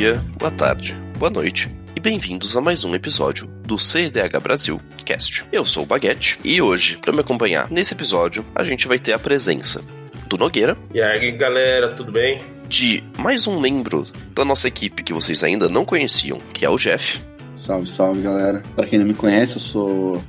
[0.00, 5.44] dia, boa tarde, boa noite e bem-vindos a mais um episódio do CDH Brasil Cast.
[5.52, 9.12] Eu sou o Baguete e hoje, para me acompanhar nesse episódio, a gente vai ter
[9.12, 9.84] a presença
[10.26, 10.74] do Nogueira.
[10.94, 12.42] E aí, galera, tudo bem?
[12.66, 16.78] De mais um membro da nossa equipe que vocês ainda não conheciam, que é o
[16.78, 17.20] Jeff.
[17.54, 18.62] Salve, salve, galera.
[18.74, 20.24] Para quem não me conhece, eu sou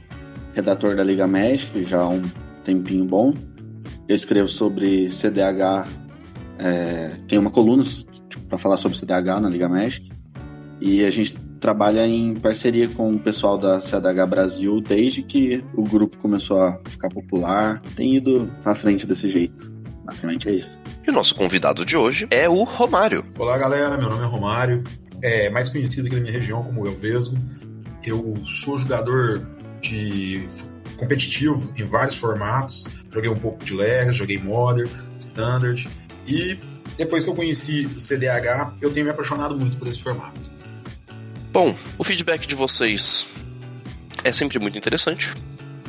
[0.54, 2.24] redator da Liga Magic já há um
[2.66, 3.34] tempinho bom.
[4.06, 5.88] Eu escrevo sobre CDH,
[6.60, 7.86] é, tem uma coluna
[8.52, 10.12] para falar sobre CDH na Liga Magic.
[10.82, 15.84] E a gente trabalha em parceria com o pessoal da CDH Brasil desde que o
[15.84, 17.82] grupo começou a ficar popular.
[17.96, 19.72] Tem ido à frente desse jeito.
[20.04, 20.70] Basicamente é isso.
[21.08, 23.24] E o nosso convidado de hoje é o Romário.
[23.38, 23.96] Olá, galera.
[23.98, 24.84] Meu nome é Romário.
[25.24, 27.38] É mais conhecido aqui na minha região como Elvesgo.
[28.04, 29.48] Eu sou jogador
[29.80, 30.46] de
[30.98, 32.86] competitivo em vários formatos.
[33.12, 35.88] Joguei um pouco de Legacy, joguei Modern, Standard.
[36.28, 36.58] E
[37.02, 40.40] depois que eu conheci o CDH, eu tenho me apaixonado muito por esse formato.
[41.52, 43.26] Bom, o feedback de vocês
[44.24, 45.34] é sempre muito interessante.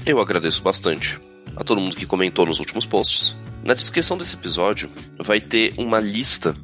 [0.06, 1.20] Eu agradeço bastante
[1.54, 3.36] a todo mundo que comentou nos últimos posts.
[3.62, 6.56] Na descrição desse episódio vai ter uma lista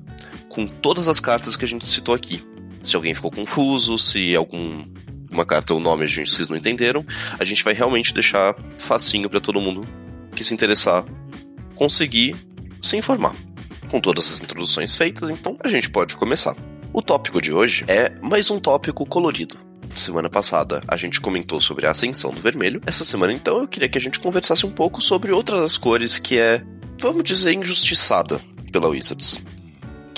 [0.48, 2.42] com todas as cartas que a gente citou aqui.
[2.82, 4.82] Se alguém ficou confuso, se algum
[5.30, 7.04] uma carta ou nome a gente vocês não entenderam,
[7.38, 9.86] a gente vai realmente deixar facinho para todo mundo
[10.34, 11.04] que se interessar
[11.76, 12.34] conseguir
[12.80, 13.34] se informar.
[13.90, 16.54] Com todas as introduções feitas, então a gente pode começar.
[16.92, 19.56] O tópico de hoje é mais um tópico colorido.
[19.96, 22.82] Semana passada a gente comentou sobre a ascensão do vermelho.
[22.86, 26.18] Essa semana então eu queria que a gente conversasse um pouco sobre outra das cores
[26.18, 26.62] que é,
[27.00, 29.42] vamos dizer, injustiçada pela Wizards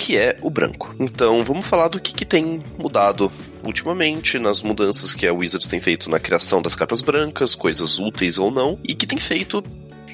[0.01, 0.95] que é o branco.
[0.99, 3.31] Então vamos falar do que, que tem mudado
[3.63, 8.39] ultimamente, nas mudanças que a Wizards tem feito na criação das cartas brancas, coisas úteis
[8.39, 9.63] ou não, e que tem feito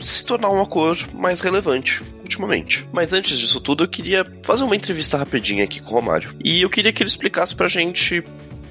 [0.01, 2.89] se tornar uma cor mais relevante ultimamente.
[2.93, 6.35] Mas antes disso tudo, eu queria fazer uma entrevista rapidinha aqui com o Romário.
[6.45, 8.21] E eu queria que ele explicasse pra gente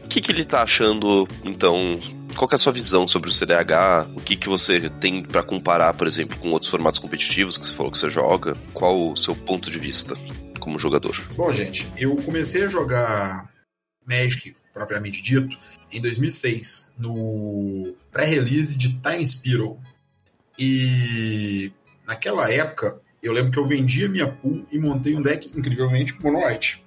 [0.04, 2.00] o que, que ele tá achando, então,
[2.36, 4.08] qual é a sua visão sobre o CDH?
[4.16, 7.74] O que, que você tem para comparar, por exemplo, com outros formatos competitivos que você
[7.74, 8.56] falou que você joga?
[8.74, 10.16] Qual o seu ponto de vista?
[10.66, 11.16] como jogador?
[11.38, 13.48] Bom, gente, eu comecei a jogar
[14.04, 15.56] Magic, propriamente dito,
[15.92, 19.80] em 2006, no pré-release de Time Spiral.
[20.58, 21.72] E
[22.06, 26.46] naquela época, eu lembro que eu vendia minha pool e montei um deck incrivelmente mono
[26.46, 26.84] white.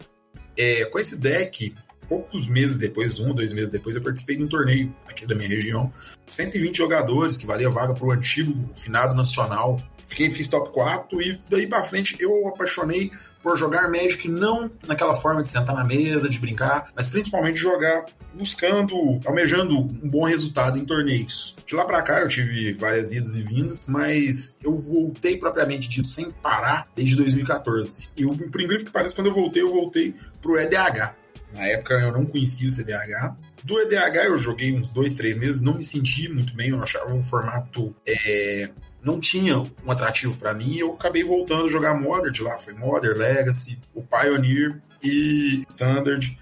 [0.56, 1.74] É, com esse deck,
[2.08, 5.48] poucos meses depois, um, dois meses depois, eu participei de um torneio aqui da minha
[5.48, 5.92] região.
[6.26, 9.80] 120 jogadores, que valia vaga para o antigo finado nacional.
[10.06, 13.12] Fiquei, fiz top 4 e daí para frente eu apaixonei
[13.48, 18.04] por jogar Magic não naquela forma de sentar na mesa, de brincar, mas principalmente jogar
[18.34, 21.56] buscando, almejando um bom resultado em torneios.
[21.64, 26.06] De lá para cá eu tive várias idas e vindas, mas eu voltei propriamente dito
[26.06, 28.10] sem parar desde 2014.
[28.18, 31.14] E por incrível que pareça, quando eu voltei, eu voltei pro EDH.
[31.54, 33.34] Na época eu não conhecia o CDH.
[33.64, 37.14] Do EDH eu joguei uns dois, três meses, não me senti muito bem, eu achava
[37.14, 38.68] um formato é,
[39.08, 42.58] não tinha um atrativo para mim e eu acabei voltando a jogar Modern de lá.
[42.58, 46.38] Foi Modern, Legacy, o Pioneer e Standard.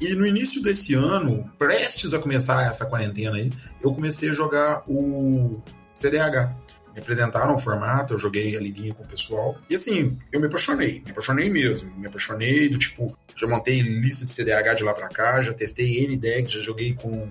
[0.00, 4.82] E no início desse ano, prestes a começar essa quarentena aí, eu comecei a jogar
[4.88, 5.60] o
[5.94, 6.54] CDH.
[6.94, 9.54] Me apresentaram o formato, eu joguei a liguinha com o pessoal.
[9.68, 11.94] E assim, eu me apaixonei, me apaixonei mesmo.
[11.98, 16.04] Me apaixonei do tipo, já montei lista de CDH de lá pra cá, já testei
[16.04, 17.30] N decks, já joguei com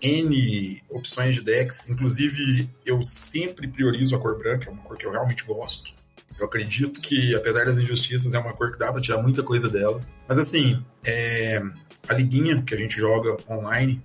[0.00, 5.06] N opções de decks, inclusive eu sempre priorizo a cor branca, é uma cor que
[5.06, 5.94] eu realmente gosto.
[6.38, 9.68] Eu acredito que, apesar das injustiças, é uma cor que dá pra tirar muita coisa
[9.68, 10.00] dela.
[10.28, 11.62] Mas assim, é...
[12.08, 14.02] a liguinha que a gente joga online,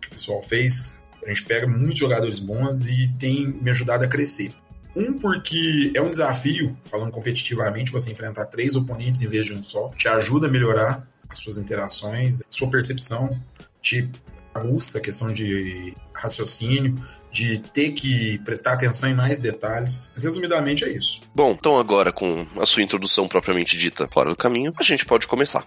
[0.00, 4.08] que o pessoal fez, a gente pega muitos jogadores bons e tem me ajudado a
[4.08, 4.52] crescer.
[4.94, 9.62] Um, porque é um desafio, falando competitivamente, você enfrentar três oponentes em vez de um
[9.62, 9.88] só.
[9.96, 13.36] Te ajuda a melhorar as suas interações, a sua percepção,
[13.82, 14.08] te
[14.54, 16.94] aguça a questão de raciocínio,
[17.32, 20.12] de ter que prestar atenção em mais detalhes.
[20.16, 21.20] Resumidamente, é isso.
[21.34, 25.26] Bom, então agora com a sua introdução propriamente dita fora do caminho, a gente pode
[25.26, 25.66] começar.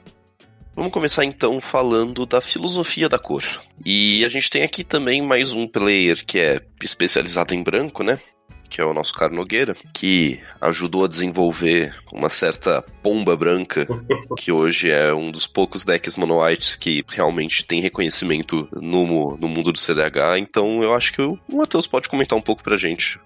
[0.74, 3.44] Vamos começar então falando da filosofia da cor.
[3.84, 8.20] E a gente tem aqui também mais um player que é especializado em branco, né?
[8.70, 13.88] Que é o nosso caro Nogueira, que ajudou a desenvolver uma certa pomba branca,
[14.38, 16.38] que hoje é um dos poucos decks mono
[16.80, 20.38] que realmente tem reconhecimento no, no mundo do CDH.
[20.38, 23.20] Então eu acho que o Matheus pode comentar um pouco pra gente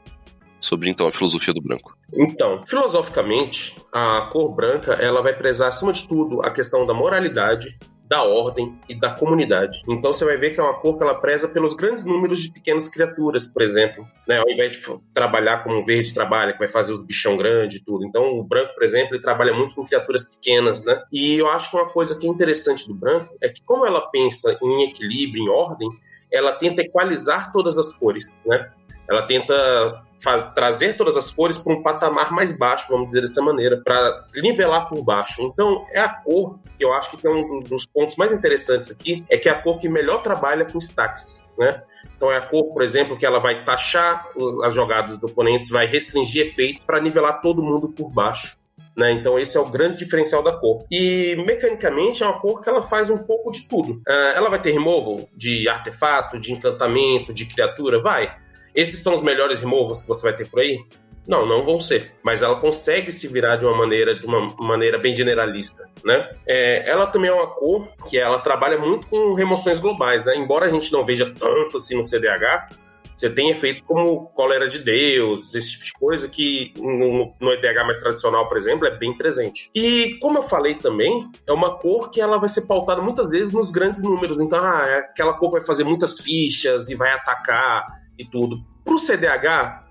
[0.59, 1.97] sobre então a filosofia do branco.
[2.13, 7.77] Então, filosoficamente, a cor branca ela vai prezar acima de tudo a questão da moralidade,
[8.11, 9.83] da ordem e da comunidade.
[9.87, 12.51] Então você vai ver que é uma cor que ela preza pelos grandes números de
[12.51, 14.05] pequenas criaturas, por exemplo.
[14.27, 14.37] Né?
[14.37, 17.79] Ao invés de trabalhar como o verde trabalha, que vai fazer os bichão grande e
[17.79, 18.05] tudo.
[18.05, 21.01] Então o branco, por exemplo, ele trabalha muito com criaturas pequenas, né?
[21.09, 24.01] E eu acho que uma coisa que é interessante do branco é que como ela
[24.11, 25.87] pensa em equilíbrio, em ordem,
[26.29, 28.71] ela tenta equalizar todas as cores, né?
[29.09, 30.03] Ela tenta
[30.53, 34.87] trazer todas as cores para um patamar mais baixo, vamos dizer dessa maneira, para nivelar
[34.87, 35.41] por baixo.
[35.41, 39.23] Então, é a cor que eu acho que tem um dos pontos mais interessantes aqui,
[39.29, 41.83] é que é a cor que melhor trabalha com stacks, né?
[42.15, 44.27] Então é a cor, por exemplo, que ela vai taxar
[44.63, 48.61] as jogadas do oponente, vai restringir efeitos para nivelar todo mundo por baixo.
[48.95, 49.11] Né?
[49.13, 50.85] Então esse é o grande diferencial da cor.
[50.91, 53.93] E mecanicamente é uma cor que ela faz um pouco de tudo.
[54.07, 58.01] Uh, ela vai ter removal de artefato, de encantamento, de criatura?
[58.01, 58.35] Vai.
[58.75, 60.79] Esses são os melhores removals que você vai ter por aí?
[61.27, 62.13] Não, não vão ser.
[62.23, 66.29] Mas ela consegue se virar de uma maneira, de uma maneira bem generalista, né?
[66.47, 70.35] É, ela também é uma cor que ela trabalha muito com remoções globais, né?
[70.35, 72.69] Embora a gente não veja tanto assim no CDH,
[73.15, 77.85] você tem efeitos como cólera de Deus, esse tipo de coisa que no, no EDH
[77.85, 79.69] mais tradicional, por exemplo, é bem presente.
[79.75, 83.53] E como eu falei também, é uma cor que ela vai ser pautada muitas vezes
[83.53, 84.39] nos grandes números.
[84.39, 88.63] Então, ah, é aquela cor vai fazer muitas fichas e vai atacar e tudo.
[88.83, 89.85] Para o CDH,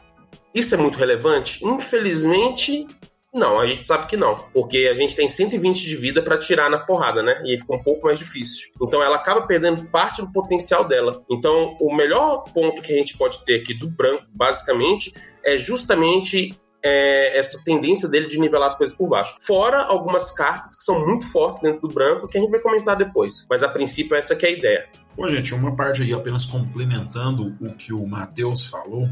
[0.55, 1.65] isso é muito relevante?
[1.65, 2.87] Infelizmente,
[3.33, 6.69] não, a gente sabe que não, porque a gente tem 120 de vida para tirar
[6.69, 7.41] na porrada, né?
[7.45, 8.71] E aí fica um pouco mais difícil.
[8.83, 11.23] Então ela acaba perdendo parte do potencial dela.
[11.31, 15.13] Então o melhor ponto que a gente pode ter aqui do branco, basicamente,
[15.45, 19.37] é justamente é, essa tendência dele de nivelar as coisas por baixo.
[19.41, 22.97] Fora algumas cartas que são muito fortes dentro do branco, que a gente vai comentar
[22.97, 23.47] depois.
[23.49, 24.89] Mas a princípio essa é a ideia.
[25.17, 29.09] Bom, gente, uma parte aí apenas complementando o que o Matheus falou.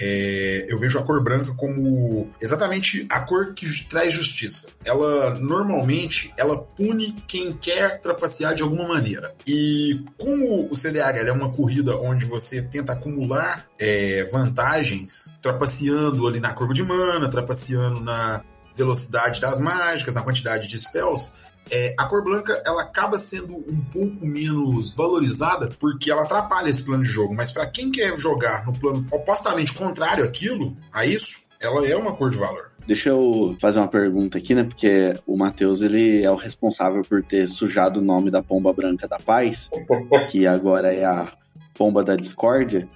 [0.00, 4.70] É, eu vejo a cor branca como exatamente a cor que traz justiça.
[4.84, 9.34] Ela normalmente ela pune quem quer trapacear de alguma maneira.
[9.46, 16.40] E como o CDH é uma corrida onde você tenta acumular é, vantagens, trapaceando ali
[16.40, 18.42] na curva de mana, trapaceando na
[18.74, 21.34] velocidade das mágicas, na quantidade de spells,
[21.70, 26.82] é, a cor branca ela acaba sendo um pouco menos valorizada porque ela atrapalha esse
[26.82, 27.34] plano de jogo.
[27.34, 32.12] Mas para quem quer jogar no plano opostamente contrário àquilo, a isso, ela é uma
[32.12, 32.70] cor de valor.
[32.86, 34.64] Deixa eu fazer uma pergunta aqui, né?
[34.64, 39.06] Porque o Matheus, ele é o responsável por ter sujado o nome da pomba branca
[39.06, 39.70] da paz,
[40.28, 41.30] que agora é a
[41.74, 42.88] pomba da discórdia.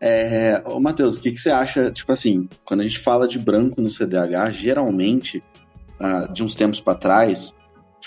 [0.00, 1.90] É, ô Matheus, o que, que você acha?
[1.90, 5.42] Tipo assim, quando a gente fala de branco no CDH, geralmente,
[5.98, 7.54] ah, de uns tempos para trás,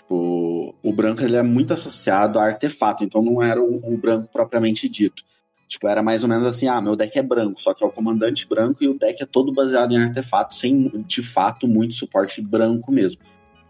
[0.01, 4.29] Tipo, o branco ele é muito associado a artefato, então não era o, o, branco
[4.31, 5.23] propriamente dito.
[5.67, 7.91] Tipo, era mais ou menos assim, ah, meu deck é branco, só que é o
[7.91, 12.41] comandante branco e o deck é todo baseado em artefato, sem, de fato, muito suporte
[12.41, 13.21] branco mesmo.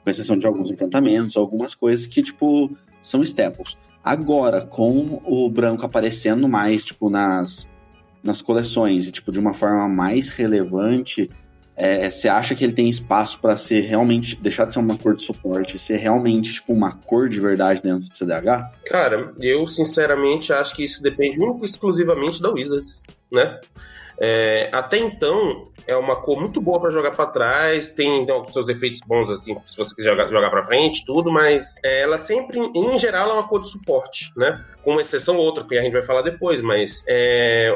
[0.03, 3.77] Com exceção de alguns encantamentos, algumas coisas que, tipo, são staples.
[4.03, 7.69] Agora, com o branco aparecendo mais, tipo, nas,
[8.23, 11.29] nas coleções e, tipo, de uma forma mais relevante,
[11.81, 15.15] é, você acha que ele tem espaço para ser realmente, deixar de ser uma cor
[15.15, 18.71] de suporte, ser realmente tipo uma cor de verdade dentro do CDH?
[18.85, 23.01] Cara, eu sinceramente acho que isso depende único exclusivamente da Wizards,
[23.31, 23.59] né?
[24.19, 28.67] É, até então, é uma cor muito boa para jogar para trás, tem então, seus
[28.67, 32.59] efeitos bons, assim, se você quiser jogar, jogar para frente, tudo, mas é, ela sempre,
[32.59, 34.61] em geral, é uma cor de suporte, né?
[34.83, 37.75] Com uma exceção outra, que a gente vai falar depois, mas é,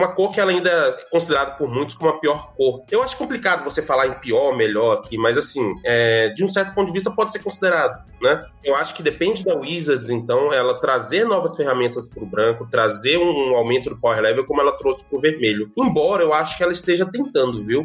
[0.00, 2.82] uma cor que ela ainda é considerada por muitos como a pior cor.
[2.90, 6.74] Eu acho complicado você falar em pior, melhor aqui, mas assim, é, de um certo
[6.74, 8.42] ponto de vista pode ser considerado, né?
[8.64, 13.18] Eu acho que depende da Wizards, então, ela trazer novas ferramentas para o branco, trazer
[13.18, 15.70] um aumento do power level como ela trouxe para o vermelho.
[15.76, 17.82] Embora eu acho que ela esteja tentando, viu?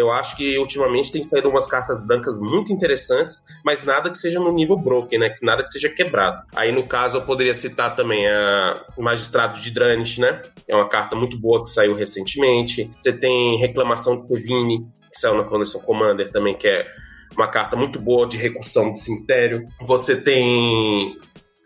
[0.00, 4.40] Eu acho que ultimamente tem saído umas cartas brancas muito interessantes, mas nada que seja
[4.40, 5.34] no nível broken, né?
[5.42, 6.42] Nada que seja quebrado.
[6.56, 10.40] Aí no caso eu poderia citar também a Magistrado de Dranich, né?
[10.66, 12.90] É uma carta muito boa que saiu recentemente.
[12.96, 16.82] Você tem Reclamação de Kevine, que saiu na coleção Commander também, que é
[17.36, 19.68] uma carta muito boa de recursão do cemitério.
[19.82, 21.14] Você tem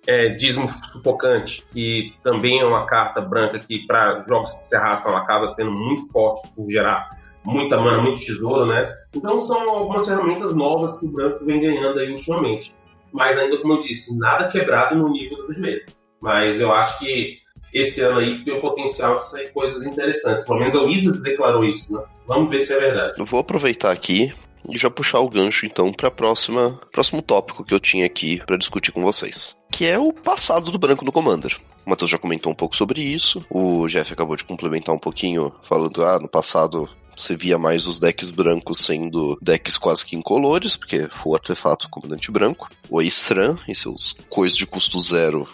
[0.09, 5.13] é, Dízimo Sufocante, que também é uma carta branca que, para jogos que se arrastam,
[5.13, 7.09] ela acaba sendo muito forte por gerar
[7.45, 8.93] muita mana, muito tesouro, né?
[9.15, 12.75] Então são algumas ferramentas novas que o branco vem ganhando aí ultimamente.
[13.13, 15.85] Mas ainda, como eu disse, nada quebrado no nível do vermelho.
[16.21, 17.39] Mas eu acho que
[17.73, 20.45] esse ano aí tem o potencial de sair coisas interessantes.
[20.45, 22.03] Pelo menos a Wizards declarou isso, né?
[22.27, 23.19] Vamos ver se é verdade.
[23.19, 24.33] Eu vou aproveitar aqui
[24.69, 28.57] e já puxar o gancho então para próxima próximo tópico que eu tinha aqui para
[28.57, 31.57] discutir com vocês, que é o passado do branco no Commander.
[31.85, 35.53] O Matheus já comentou um pouco sobre isso, o Jeff acabou de complementar um pouquinho,
[35.63, 36.89] falando, ah, no passado
[37.23, 42.31] você via mais os decks brancos sendo decks quase que incolores, porque foi artefato comandante
[42.31, 42.69] branco.
[42.89, 45.49] O Estran e seus coisas de custo zero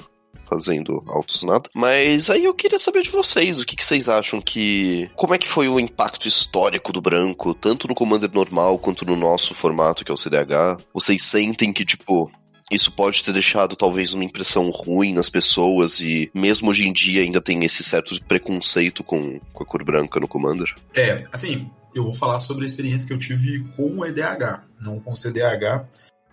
[0.50, 1.70] fazendo altos nada.
[1.72, 5.08] Mas aí eu queria saber de vocês, o que, que, vocês acham que.
[5.14, 9.14] Como é que foi o impacto histórico do branco, tanto no Commander normal quanto no
[9.14, 10.82] nosso formato, que é o CDH?
[10.92, 12.30] Vocês sentem que, tipo,
[12.70, 17.22] isso pode ter deixado talvez uma impressão ruim nas pessoas e mesmo hoje em dia
[17.22, 20.74] ainda tem esse certo preconceito com, com a cor branca no Commander?
[20.94, 25.00] É, assim, eu vou falar sobre a experiência que eu tive com o EDH, não
[25.00, 25.84] com o CDH,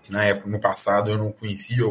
[0.04, 1.86] que na época, no passado, eu não conhecia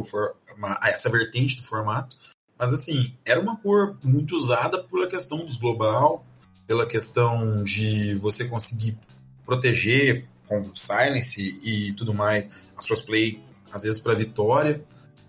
[0.57, 2.17] uma, essa vertente do formato.
[2.59, 6.25] Mas assim, era uma cor muito usada pela questão dos global,
[6.67, 8.99] pela questão de você conseguir
[9.45, 13.41] proteger com silence e, tudo mais as suas play,
[13.77, 14.83] às vezes para vitória.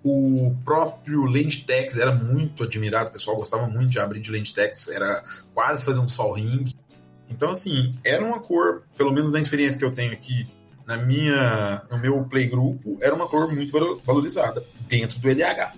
[0.03, 4.53] O próprio Land Tex era muito admirado, o pessoal gostava muito de abrir de Land
[4.53, 5.23] Tex, era
[5.53, 6.65] quase fazer um sol ring.
[7.29, 10.47] Então, assim, era uma cor, pelo menos na experiência que eu tenho aqui
[10.85, 13.71] na minha, no meu playgrupo, era uma cor muito
[14.05, 15.73] valorizada dentro do EDH.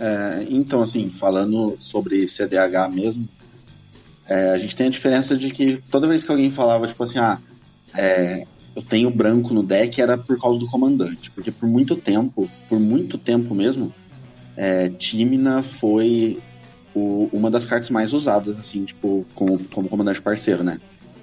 [0.00, 3.28] É, então, assim, falando sobre CDH mesmo,
[4.26, 7.18] é, a gente tem a diferença de que toda vez que alguém falava, tipo assim,
[7.18, 7.38] ah,
[7.94, 11.30] é, eu tenho branco no deck, era por causa do comandante.
[11.30, 13.92] Porque por muito tempo, por muito tempo mesmo,
[14.54, 16.38] é, Timina foi
[16.94, 20.78] o, uma das cartas mais usadas, assim, tipo, como, como comandante parceiro, né?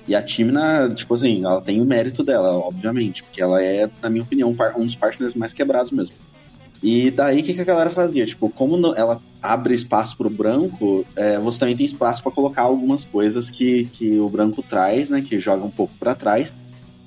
[0.07, 4.10] E a Timna, tipo assim, ela tem o mérito dela, obviamente, porque ela é, na
[4.10, 6.15] minha opinião, um dos partners mais quebrados mesmo.
[6.81, 8.25] E daí o que, que a galera fazia?
[8.25, 13.05] Tipo, como ela abre espaço pro branco, é, você também tem espaço para colocar algumas
[13.05, 15.22] coisas que, que o branco traz, né?
[15.22, 16.51] Que joga um pouco para trás.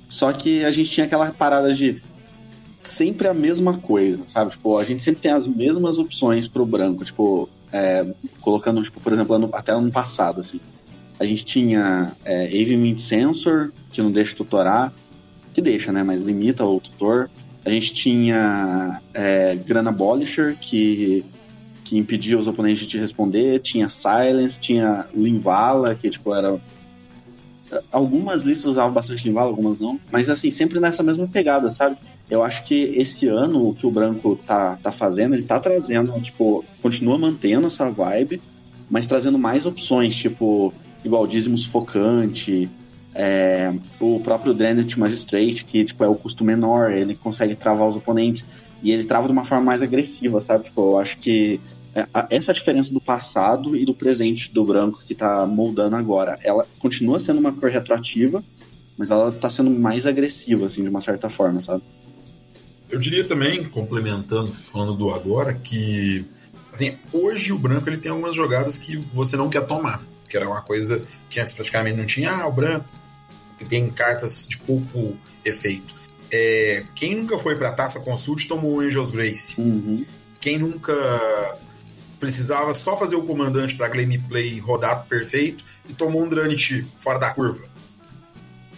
[0.09, 2.01] Só que a gente tinha aquela parada de
[2.83, 4.53] sempre a mesma coisa, sabe?
[4.53, 8.07] Tipo, a gente sempre tem as mesmas opções pro branco, tipo, é,
[8.41, 10.61] colocando, tipo, por exemplo, ano, até ano passado, assim.
[11.19, 14.93] A gente tinha é, Avimint Sensor, que não deixa tutorar,
[15.55, 16.03] que deixa, né?
[16.03, 17.31] Mas limita o tutor.
[17.65, 21.25] A gente tinha é, Grana Abolisher, que,
[21.83, 23.61] que impedia os oponentes de responder.
[23.61, 26.61] Tinha Silence, tinha Linvala, que tipo era.
[27.91, 29.99] Algumas listas usavam bastante Linvala, algumas não.
[30.11, 31.97] Mas assim, sempre nessa mesma pegada, sabe?
[32.31, 36.13] Eu acho que esse ano o que o Branco tá, tá fazendo, ele tá trazendo,
[36.21, 38.41] tipo, continua mantendo essa vibe,
[38.91, 40.73] mas trazendo mais opções, tipo,
[41.05, 42.69] igual dízimo sufocante,
[43.15, 47.97] é, o próprio Drenet Magistrate, que tipo, é o custo menor, ele consegue travar os
[47.97, 48.45] oponentes,
[48.83, 50.65] e ele trava de uma forma mais agressiva, sabe?
[50.65, 51.61] Tipo, eu acho que
[52.31, 57.19] essa diferença do passado e do presente do branco que tá moldando agora, ela continua
[57.19, 58.43] sendo uma cor retroativa,
[58.99, 61.83] mas ela tá sendo mais agressiva, assim, de uma certa forma, sabe?
[62.91, 66.25] Eu diria também, complementando, falando do agora, que
[66.73, 70.49] assim, hoje o branco ele tem algumas jogadas que você não quer tomar que era
[70.49, 72.31] uma coisa que antes praticamente não tinha.
[72.31, 72.85] Ah, o branco
[73.69, 75.95] tem cartas de pouco efeito.
[76.31, 79.59] É, quem nunca foi para Taça Consult tomou o Angels Grace.
[79.59, 80.05] Uhum.
[80.41, 80.93] Quem nunca
[82.19, 87.31] precisava só fazer o comandante para gameplay rodar perfeito e tomou um Dranit fora da
[87.31, 87.65] curva.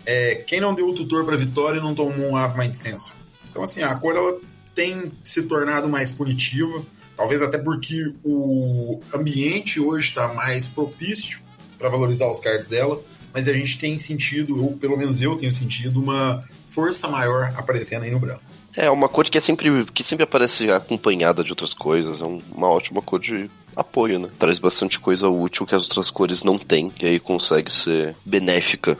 [0.04, 3.14] É, quem não deu o tutor para vitória não tomou um Ave Mind Sensor.
[3.50, 4.40] Então, assim, a cor ela
[4.74, 6.82] tem se tornado mais punitiva.
[7.16, 11.40] Talvez até porque o ambiente hoje está mais propício
[11.76, 13.00] para valorizar os cards dela,
[13.34, 18.04] mas a gente tem sentido, ou pelo menos eu tenho sentido, uma força maior aparecendo
[18.04, 18.42] aí no branco.
[18.76, 22.68] É uma cor que é sempre que sempre aparece acompanhada de outras coisas, é uma
[22.68, 24.28] ótima cor de apoio, né?
[24.38, 28.98] Traz bastante coisa útil que as outras cores não têm, e aí consegue ser benéfica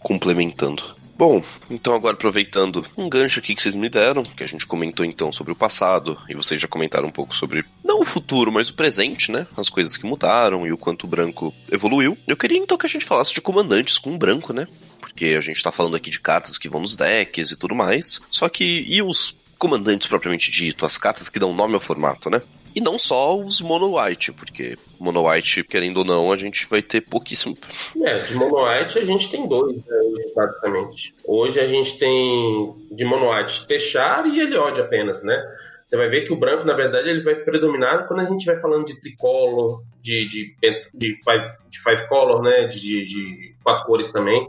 [0.00, 0.82] complementando.
[1.16, 5.04] Bom, então agora aproveitando um gancho aqui que vocês me deram, que a gente comentou
[5.04, 8.70] então sobre o passado, e vocês já comentaram um pouco sobre, não o futuro, mas
[8.70, 9.46] o presente, né?
[9.56, 12.18] As coisas que mudaram e o quanto o branco evoluiu.
[12.26, 14.66] Eu queria então que a gente falasse de comandantes com o branco, né?
[15.12, 18.20] Porque a gente tá falando aqui de cartas que vão nos decks e tudo mais.
[18.30, 22.42] Só que, e os comandantes propriamente dito, as cartas que dão nome ao formato, né?
[22.74, 26.80] E não só os mono white, porque mono white, querendo ou não, a gente vai
[26.80, 27.56] ter pouquíssimo.
[28.02, 30.00] É, de mono white a gente tem dois, né,
[30.34, 31.14] basicamente.
[31.24, 35.38] Hoje a gente tem de mono white Techar e Eliod apenas, né?
[35.84, 38.56] Você vai ver que o branco, na verdade, ele vai predominar quando a gente vai
[38.56, 40.56] falando de tricolor, de, de,
[40.94, 42.66] de, five, de five color, né?
[42.66, 44.48] De, de quatro cores também.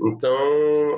[0.00, 0.36] Então,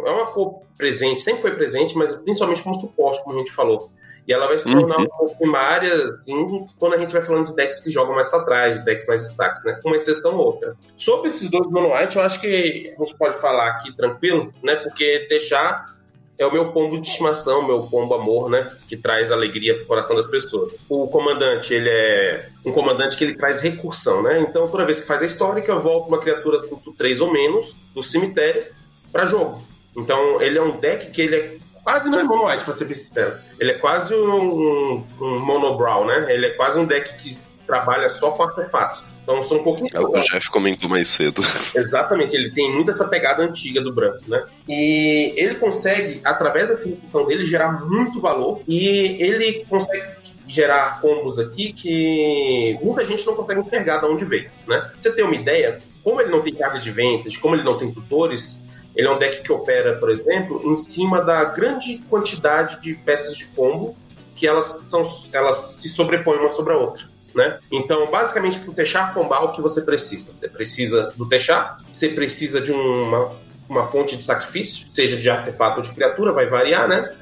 [0.07, 3.91] é uma cor presente, sempre foi presente, mas principalmente como suporte, como a gente falou.
[4.27, 5.05] E ela vai se tornar uhum.
[5.05, 8.45] um pouco primária, assim, quando a gente vai falando de decks que jogam mais para
[8.45, 9.79] trás, de decks mais destaques, né?
[9.85, 10.77] Uma exceção ou outra.
[10.97, 14.77] Sobre esses dois Mono White, eu acho que a gente pode falar aqui tranquilo, né?
[14.77, 15.97] Porque deixar
[16.39, 18.71] é o meu pombo de estimação, meu pombo amor, né?
[18.89, 20.79] Que traz alegria pro coração das pessoas.
[20.89, 24.41] O comandante, ele é um comandante que ele traz recursão, né?
[24.41, 27.33] Então, toda vez que faz a história, que eu volto uma criatura com 3 ou
[27.33, 28.63] menos do cemitério
[29.13, 29.63] para jogo.
[29.97, 32.85] Então ele é um deck que ele é quase não é mono white, pra ser
[32.85, 33.35] bem sincero.
[33.59, 36.27] Ele é quase um, um mono brown, né?
[36.29, 39.05] Ele é quase um deck que trabalha só com artefatos.
[39.23, 39.89] Então são um pouquinho.
[39.93, 41.43] É o Jeff comentou mais cedo.
[41.75, 44.43] Exatamente, ele tem muito essa pegada antiga do branco, né?
[44.67, 51.39] E ele consegue, através dessa função dele, gerar muito valor e ele consegue gerar combos
[51.39, 54.79] aqui que muita gente não consegue enxergar de onde veio, né?
[54.79, 57.79] Pra você ter uma ideia, como ele não tem carga de ventas, como ele não
[57.79, 58.59] tem tutores,
[58.99, 63.37] ele é um deck que opera, por exemplo, em cima da grande quantidade de peças
[63.37, 63.97] de combo
[64.35, 67.05] que elas, são, elas se sobrepõem uma sobre a outra.
[67.33, 67.59] Né?
[67.71, 70.33] Então, basicamente, para o Techar combar, o que você precisa?
[70.33, 73.31] Você precisa do Techar, você precisa de uma,
[73.69, 77.13] uma fonte de sacrifício, seja de artefato ou de criatura, vai variar, né?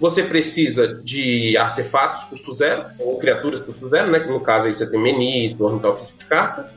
[0.00, 4.20] Você precisa de artefatos custo zero, ou criaturas custo zero, né?
[4.20, 6.72] Que no caso aí você tem Meni, Ornital de carta.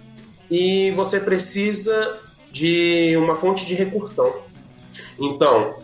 [0.51, 2.19] E você precisa
[2.53, 4.31] de uma fonte de recursão.
[5.19, 5.75] Então,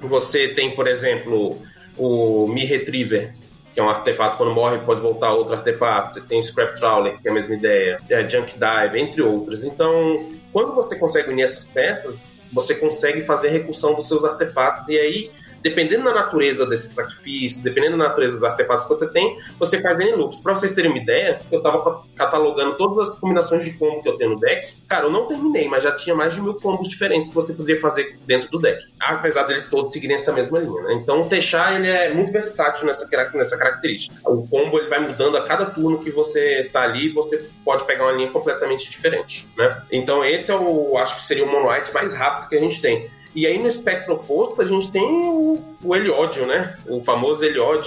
[0.00, 1.60] você tem, por exemplo,
[1.98, 3.34] o Mi Retriever,
[3.74, 6.14] que é um artefato quando morre pode voltar outro artefato.
[6.14, 9.64] Você tem Scrap Trawler, que é a mesma ideia, é Junk Dive, entre outros.
[9.64, 14.96] Então, quando você consegue unir essas peças, você consegue fazer recursão dos seus artefatos e
[14.96, 15.30] aí
[15.68, 19.98] dependendo da natureza desse sacrifício, dependendo da natureza dos artefatos que você tem, você faz
[19.98, 20.40] N loops.
[20.40, 24.16] Pra vocês terem uma ideia, eu tava catalogando todas as combinações de combo que eu
[24.16, 24.74] tenho no deck.
[24.88, 27.80] Cara, eu não terminei, mas já tinha mais de mil combos diferentes que você poderia
[27.80, 28.80] fazer dentro do deck.
[29.00, 30.94] Apesar deles todos seguirem essa mesma linha, né?
[30.94, 34.14] Então o Techar, ele é muito versátil nessa, nessa característica.
[34.24, 38.04] O combo, ele vai mudando a cada turno que você tá ali, você pode pegar
[38.04, 39.82] uma linha completamente diferente, né?
[39.90, 43.10] Então esse é o, acho que seria o mono mais rápido que a gente tem.
[43.36, 46.74] E aí no espectro oposto a gente tem o, o Eliódio, né?
[46.88, 47.86] O famoso Eliod,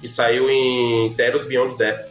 [0.00, 2.10] que saiu em Teros Beyond Death.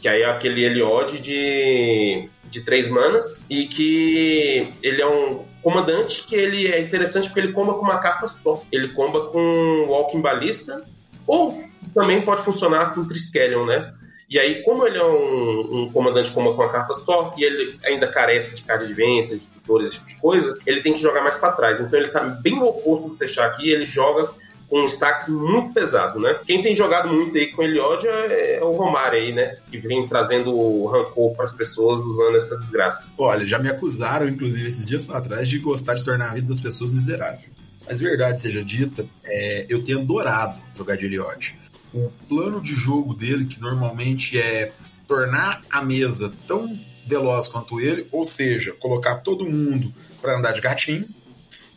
[0.00, 6.22] Que aí é aquele Eliod de, de três manas e que ele é um comandante
[6.22, 8.62] que ele é interessante porque ele comba com uma carta só.
[8.70, 10.84] Ele comba com Walking Ballista
[11.26, 13.92] ou também pode funcionar com Triskelion, né?
[14.30, 18.06] E aí, como ele é um, um comandante com uma carta só, e ele ainda
[18.06, 21.20] carece de carta de ventas, de tutores, esse tipo de coisa, ele tem que jogar
[21.20, 21.80] mais para trás.
[21.80, 24.30] Então ele tá bem no oposto do Techar aqui, ele joga
[24.68, 26.36] com um stacks muito pesado, né?
[26.46, 29.56] Quem tem jogado muito aí com Eliod é, é o Romário aí, né?
[29.68, 33.08] Que vem trazendo rancor para as pessoas usando essa desgraça.
[33.18, 36.46] Olha, já me acusaram, inclusive, esses dias para trás, de gostar de tornar a vida
[36.46, 37.50] das pessoas miserável.
[37.84, 41.58] Mas verdade seja dita, é, eu tenho adorado jogar de Eliod
[41.92, 44.72] o plano de jogo dele, que normalmente é
[45.06, 50.60] tornar a mesa tão veloz quanto ele, ou seja, colocar todo mundo para andar de
[50.60, 51.06] gatinho.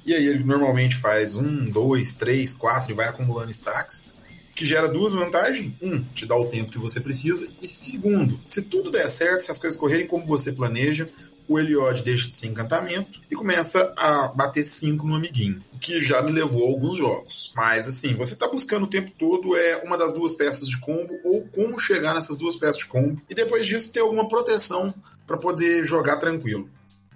[0.05, 4.05] E aí ele normalmente faz um, dois, três, quatro e vai acumulando stacks,
[4.53, 5.73] que gera duas vantagens.
[5.81, 7.47] Um, te dá o tempo que você precisa.
[7.61, 11.09] E segundo, se tudo der certo, se as coisas correrem como você planeja,
[11.47, 16.21] o Eliod deixa de ser encantamento e começa a bater 5 no amiguinho, que já
[16.21, 17.51] me levou a alguns jogos.
[17.55, 21.19] Mas assim, você está buscando o tempo todo é uma das duas peças de combo
[21.23, 24.93] ou como chegar nessas duas peças de combo e depois disso ter alguma proteção
[25.25, 26.69] para poder jogar tranquilo.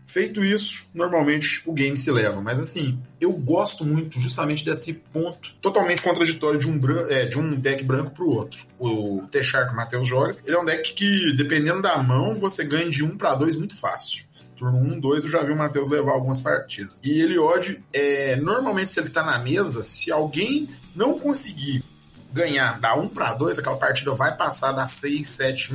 [0.08, 2.40] Feito isso, normalmente o game se leva.
[2.40, 7.56] Mas assim, eu gosto muito justamente desse ponto totalmente contraditório de um, é, de um
[7.56, 8.66] deck branco pro outro.
[8.80, 13.04] O T-Shark Matheus joga, ele é um deck que, dependendo da mão, você ganha de
[13.04, 14.26] 1 para 2 muito fácil.
[14.56, 17.02] Turno 1, 2, eu já vi o Matheus levar algumas partidas.
[17.04, 21.84] E ele hoje, é, normalmente, se ele tá na mesa, se alguém não conseguir
[22.32, 25.74] ganhar da 1 para 2, aquela partida vai passar da 6, 7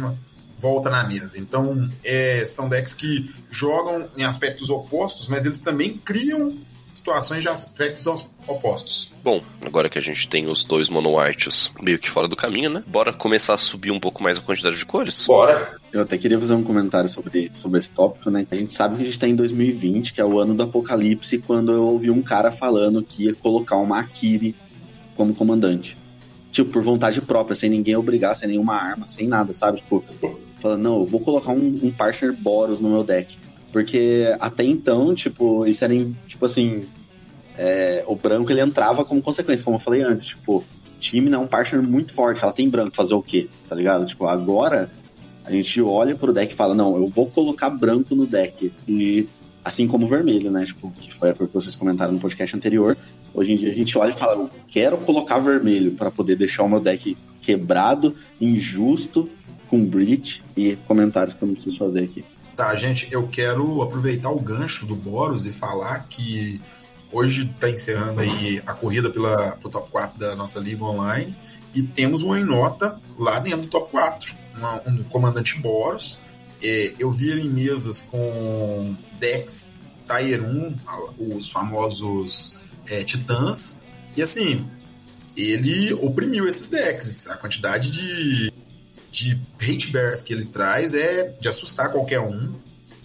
[0.62, 1.38] volta na mesa.
[1.40, 6.56] Então, é, são decks que jogam em aspectos opostos, mas eles também criam
[6.94, 8.06] situações de aspectos
[8.46, 9.12] opostos.
[9.24, 12.84] Bom, agora que a gente tem os dois monoarts meio que fora do caminho, né?
[12.86, 15.26] Bora começar a subir um pouco mais a quantidade de cores?
[15.26, 15.76] Bora!
[15.92, 18.46] Eu até queria fazer um comentário sobre, sobre esse tópico, né?
[18.50, 21.38] A gente sabe que a gente tá em 2020, que é o ano do apocalipse,
[21.38, 24.54] quando eu ouvi um cara falando que ia colocar uma Akiri
[25.16, 25.98] como comandante.
[26.52, 29.80] Tipo, por vontade própria, sem ninguém obrigar, sem nenhuma arma, sem nada, sabe?
[29.80, 30.04] Tipo,
[30.62, 33.36] falando, não, eu vou colocar um, um partner Boros no meu deck.
[33.72, 35.94] Porque até então, tipo, isso era,
[36.26, 36.84] tipo assim,
[37.58, 40.64] é, o branco ele entrava como consequência, como eu falei antes, tipo,
[40.98, 43.48] time não é um partner muito forte, ela tem branco, fazer o quê?
[43.68, 44.06] Tá ligado?
[44.06, 44.90] Tipo, agora
[45.44, 48.72] a gente olha pro deck e fala, não, eu vou colocar branco no deck.
[48.86, 49.26] E
[49.64, 50.64] assim como vermelho, né?
[50.64, 52.96] Tipo, que foi a que vocês comentaram no podcast anterior.
[53.34, 56.62] Hoje em dia a gente olha e fala, eu quero colocar vermelho para poder deixar
[56.62, 59.28] o meu deck quebrado, injusto,
[59.72, 62.22] com breach e comentários que eu não preciso fazer aqui.
[62.54, 66.60] Tá, gente, eu quero aproveitar o gancho do Boros e falar que
[67.10, 71.34] hoje está encerrando aí a corrida pela, pro top 4 da nossa liga online
[71.74, 74.34] e temos uma nota lá dentro do top 4.
[74.58, 76.18] Uma, um comandante Boros.
[76.62, 80.76] É, eu vi ele em mesas com Tier 1,
[81.34, 82.58] os famosos
[82.90, 83.80] é, Titãs.
[84.14, 84.68] E assim,
[85.34, 87.26] ele oprimiu esses decks.
[87.28, 88.52] A quantidade de,
[89.12, 92.50] de hate bears que ele traz é de assustar qualquer um.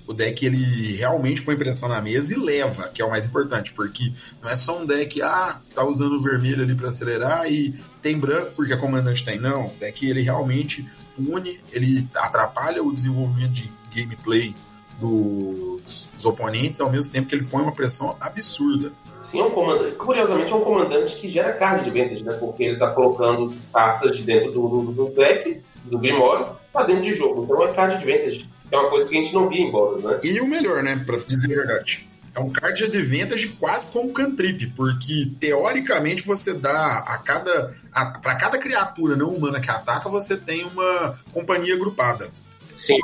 [0.07, 3.73] O deck ele realmente põe pressão na mesa e leva, que é o mais importante,
[3.73, 8.17] porque não é só um deck, ah, tá usando vermelho ali para acelerar e tem
[8.17, 9.37] branco porque a comandante tem.
[9.37, 14.55] Não, o deck ele realmente pune, ele atrapalha o desenvolvimento de gameplay
[15.01, 18.93] dos, dos oponentes, ao mesmo tempo que ele põe uma pressão absurda.
[19.21, 19.95] Sim, é um comandante.
[19.97, 22.31] Curiosamente, é um comandante que gera card de vendas, né?
[22.39, 27.03] Porque ele está colocando cartas de dentro do, do, do deck, do Grimório, para dentro
[27.03, 27.43] de jogo.
[27.43, 28.45] Então é card de vendas.
[28.71, 30.19] É uma coisa que a gente não via em né?
[30.23, 31.01] E o melhor, né?
[31.05, 32.07] Pra dizer a verdade.
[32.35, 37.73] É um card de advantage quase como cantrip, porque teoricamente você dá a cada.
[38.21, 42.29] para cada criatura não humana que ataca, você tem uma companhia agrupada.
[42.77, 42.99] Sim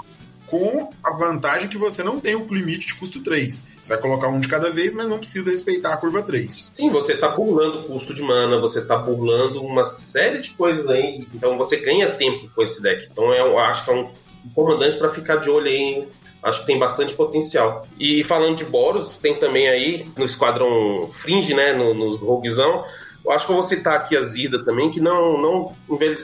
[0.54, 3.73] com a vantagem que você não tem o limite de custo 3.
[3.84, 6.72] Você vai colocar um de cada vez, mas não precisa respeitar a curva 3.
[6.74, 10.90] Sim, você está burlando o custo de mana, você está burlando uma série de coisas
[10.90, 11.28] aí.
[11.34, 13.10] Então você ganha tempo com esse deck.
[13.12, 14.10] Então eu acho que é um
[14.56, 16.08] comandante para ficar de olho aí.
[16.42, 17.82] Acho que tem bastante potencial.
[18.00, 22.86] E falando de Boros, tem também aí no Esquadrão Fringe, né, no, nos Roguezão,
[23.26, 25.76] eu acho que eu vou citar aqui a Zida também, que não, não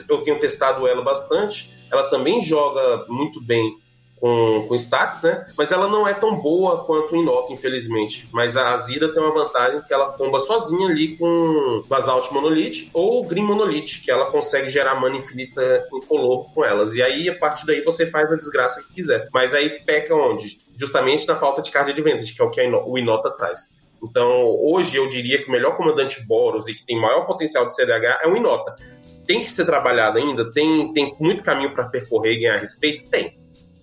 [0.08, 1.70] eu tenho testado ela bastante.
[1.90, 3.78] Ela também joga muito bem
[4.20, 5.46] com, com stats, né?
[5.56, 8.28] Mas ela não é tão boa quanto em Nota, infelizmente.
[8.32, 13.24] Mas a Azira tem uma vantagem que ela comba sozinha ali com Basalt Monolith ou
[13.24, 16.94] Green Monolith, que ela consegue gerar mana infinita incolor com elas.
[16.94, 19.28] E aí, a partir daí, você faz a desgraça que quiser.
[19.32, 20.58] Mas aí peca onde?
[20.78, 23.70] Justamente na falta de carga de vendas, que é o que o Inota traz.
[24.02, 27.74] Então, hoje eu diria que o melhor comandante Boros e que tem maior potencial de
[27.74, 28.74] CDH é o Inota.
[29.26, 30.50] Tem que ser trabalhado ainda?
[30.50, 33.08] Tem, tem muito caminho para percorrer e ganhar respeito?
[33.10, 33.39] Tem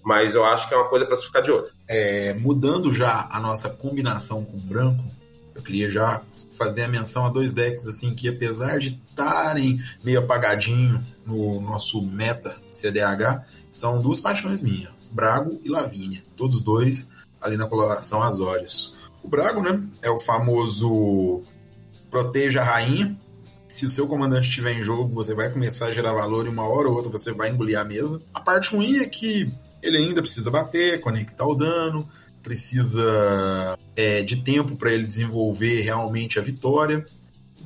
[0.08, 1.67] mas eu acho que é uma coisa para se ficar de olho.
[1.86, 5.04] É, mudando já a nossa combinação com branco,
[5.54, 6.22] eu queria já
[6.58, 12.02] fazer a menção a dois decks assim que apesar de estarem meio apagadinho no nosso
[12.02, 17.10] meta CDH, são duas paixões minhas, Brago e Lavínia, todos dois
[17.41, 18.96] ali na coloração Azorius.
[19.22, 21.41] O Brago, né, é o famoso
[22.10, 23.13] proteja a rainha.
[23.67, 26.65] Se o seu comandante estiver em jogo, você vai começar a gerar valor e uma
[26.65, 28.22] hora ou outra você vai engolir a mesa.
[28.34, 32.08] A parte ruim é que ele ainda precisa bater, conectar o dano,
[32.44, 37.06] precisa é, de tempo para ele desenvolver realmente a vitória.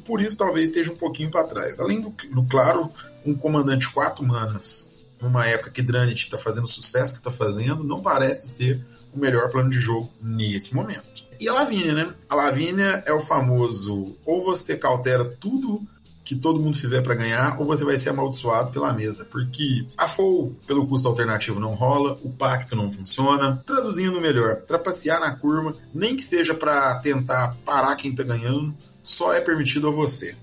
[0.06, 1.80] Por isso, talvez esteja um pouquinho para trás.
[1.80, 2.91] Além do, do, claro,
[3.26, 7.84] um comandante 4 manas, numa época que Dranit está fazendo o sucesso que está fazendo,
[7.84, 11.30] não parece ser o melhor plano de jogo nesse momento.
[11.39, 12.13] E a Lavínia, né?
[12.30, 15.82] A Lavínia é o famoso ou você cautela tudo
[16.31, 19.25] que todo mundo fizer para ganhar, ou você vai ser amaldiçoado pela mesa.
[19.25, 23.61] Porque a FOL, pelo custo alternativo, não rola, o pacto não funciona.
[23.65, 29.33] Traduzindo melhor, trapacear na curva, nem que seja para tentar parar quem tá ganhando, só
[29.33, 30.33] é permitido a você.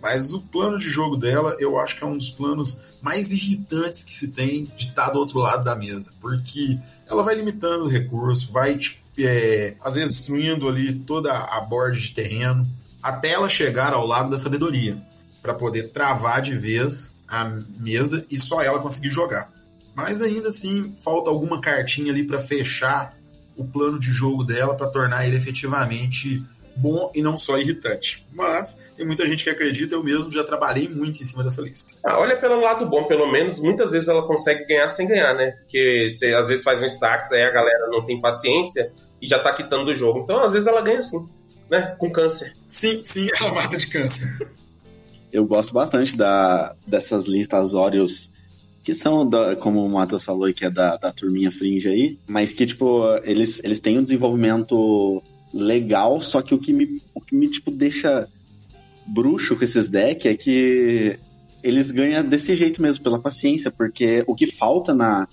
[0.00, 4.02] Mas o plano de jogo dela, eu acho que é um dos planos mais irritantes
[4.02, 6.14] que se tem de estar tá do outro lado da mesa.
[6.18, 8.78] Porque ela vai limitando o recurso, vai,
[9.18, 12.66] é, às vezes, destruindo ali toda a borda de terreno,
[13.02, 14.96] até ela chegar ao lado da sabedoria
[15.46, 17.44] para poder travar de vez a
[17.78, 19.52] mesa e só ela conseguir jogar.
[19.94, 23.16] Mas ainda assim, falta alguma cartinha ali para fechar
[23.56, 26.42] o plano de jogo dela para tornar ele efetivamente
[26.74, 28.26] bom e não só irritante.
[28.32, 31.94] Mas tem muita gente que acredita, eu mesmo já trabalhei muito em cima dessa lista.
[32.04, 35.52] Ah, olha pelo lado bom, pelo menos muitas vezes ela consegue ganhar sem ganhar, né?
[35.62, 39.38] Porque você às vezes faz um stacks, aí a galera não tem paciência e já
[39.38, 40.20] tá quitando o jogo.
[40.20, 41.24] Então às vezes ela ganha sim,
[41.70, 41.94] né?
[41.98, 42.52] Com câncer.
[42.68, 44.36] Sim, sim, ela mata de câncer
[45.32, 48.30] eu gosto bastante da, dessas listas Óreos
[48.82, 52.52] que são, da, como o Matheus falou, que é da, da turminha Fringe aí, mas
[52.52, 55.20] que, tipo, eles, eles têm um desenvolvimento
[55.52, 58.28] legal, só que o que me, o que me tipo, deixa
[59.04, 61.18] bruxo com esses decks é que
[61.62, 65.26] eles ganham desse jeito mesmo, pela paciência, porque o que falta na,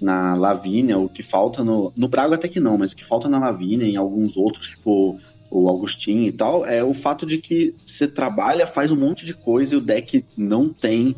[0.00, 1.92] na Lavínia, o que falta no.
[1.94, 5.20] No Brago até que não, mas o que falta na Lavínia, em alguns outros, tipo
[5.62, 9.34] o Agostinho e tal, é o fato de que você trabalha, faz um monte de
[9.34, 11.14] coisa e o deck não tem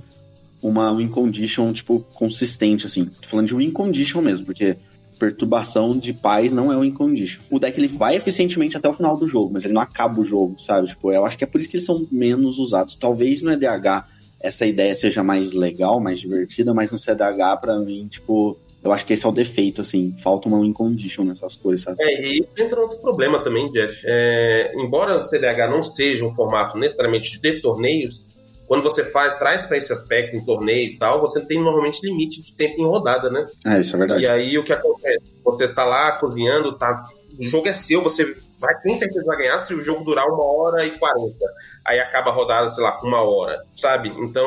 [0.62, 3.04] uma win condition, tipo, consistente, assim.
[3.04, 4.76] Tô falando de win condition mesmo, porque
[5.18, 7.40] perturbação de paz não é win condition.
[7.50, 10.24] O deck ele vai eficientemente até o final do jogo, mas ele não acaba o
[10.24, 10.88] jogo, sabe?
[10.88, 12.94] Tipo, eu acho que é por isso que eles são menos usados.
[12.94, 14.04] Talvez no EDH
[14.40, 19.04] essa ideia seja mais legal, mais divertida, mas no CDH, para mim, tipo, eu acho
[19.04, 20.14] que esse é o defeito, assim.
[20.22, 22.02] Falta uma win condition nessas coisas, sabe?
[22.02, 24.02] É, e entra outro problema também, Jeff.
[24.04, 28.24] É, embora o CDH não seja um formato necessariamente de torneios,
[28.66, 32.42] quando você faz, traz para esse aspecto em torneio e tal, você tem normalmente limite
[32.42, 33.44] de tempo em rodada, né?
[33.64, 34.22] É, isso é verdade.
[34.22, 35.22] E aí o que acontece?
[35.44, 37.04] Você tá lá cozinhando, tá
[37.38, 40.44] o jogo é seu, você vai, tem certeza vai ganhar se o jogo durar uma
[40.44, 41.46] hora e quarenta.
[41.84, 44.08] Aí acaba a rodada, sei lá, com uma hora, sabe?
[44.08, 44.46] Então,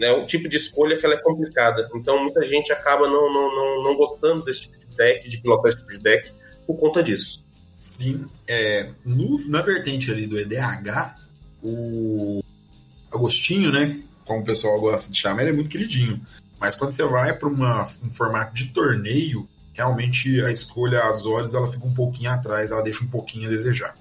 [0.00, 1.88] é um tipo de escolha que ela é complicada.
[1.94, 5.68] Então, muita gente acaba não, não, não, não gostando desse tipo de deck, de pilotar
[5.68, 6.32] esse tipo de deck,
[6.66, 7.44] por conta disso.
[7.68, 11.14] Sim, é, no, na vertente ali do EDH,
[11.62, 12.42] o
[13.12, 14.00] Agostinho, né?
[14.24, 16.20] Como o pessoal gosta de chamar, ele é muito queridinho.
[16.58, 21.70] Mas quando você vai para um formato de torneio, realmente a escolha às olhos ela
[21.70, 23.94] fica um pouquinho atrás, ela deixa um pouquinho a desejar.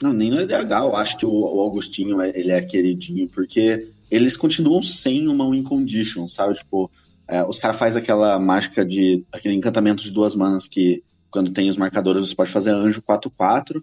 [0.00, 3.86] Não, nem no EDH eu acho que o, o Augustinho é, ele é queridinho, porque
[4.10, 6.54] eles continuam sem uma win condition, sabe?
[6.54, 6.90] Tipo,
[7.28, 9.24] é, os caras fazem aquela mágica de.
[9.30, 13.82] aquele encantamento de duas manas que quando tem os marcadores você pode fazer anjo 4-4.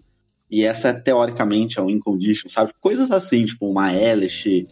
[0.50, 2.72] E essa é teoricamente a win condition, sabe?
[2.80, 4.66] Coisas assim, tipo uma Elish,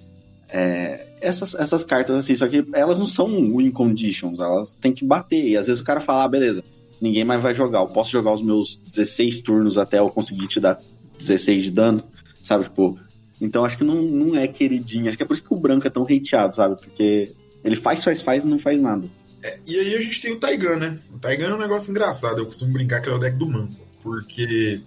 [0.48, 5.04] é, essas, essas cartas assim, só que elas não são win conditions, elas têm que
[5.04, 5.44] bater.
[5.48, 6.62] E às vezes o cara fala, ah, beleza,
[7.00, 10.60] ninguém mais vai jogar, eu posso jogar os meus 16 turnos até eu conseguir te
[10.60, 10.80] dar
[11.18, 12.02] 16 de dano,
[12.42, 12.64] sabe?
[12.64, 12.98] Tipo,
[13.40, 15.86] então acho que não, não é queridinho, acho que é por isso que o branco
[15.86, 16.76] é tão hateado, sabe?
[16.76, 17.32] Porque
[17.64, 19.06] ele faz, faz, faz e não faz nada.
[19.42, 20.98] É, e aí a gente tem o Taigan, né?
[21.14, 23.46] O Taigan é um negócio engraçado, eu costumo brincar que ele é o deck do
[23.46, 24.80] manco, porque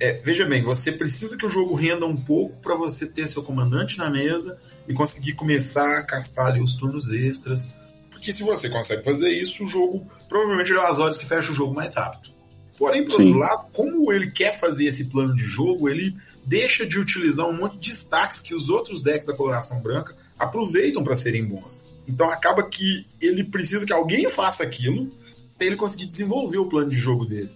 [0.00, 3.42] é, veja bem, você precisa que o jogo renda um pouco para você ter seu
[3.42, 4.58] comandante na mesa
[4.88, 7.74] e conseguir começar a castar ali os turnos extras.
[8.10, 11.54] Porque se você consegue fazer isso, o jogo provavelmente é as horas que fecha o
[11.54, 12.32] jogo mais rápido.
[12.78, 13.24] Porém, por Sim.
[13.24, 17.52] outro lado, como ele quer fazer esse plano de jogo, ele deixa de utilizar um
[17.52, 21.84] monte de destaques que os outros decks da coloração branca aproveitam para serem bons.
[22.08, 25.10] Então acaba que ele precisa que alguém faça aquilo
[25.58, 27.50] para ele conseguir desenvolver o plano de jogo dele.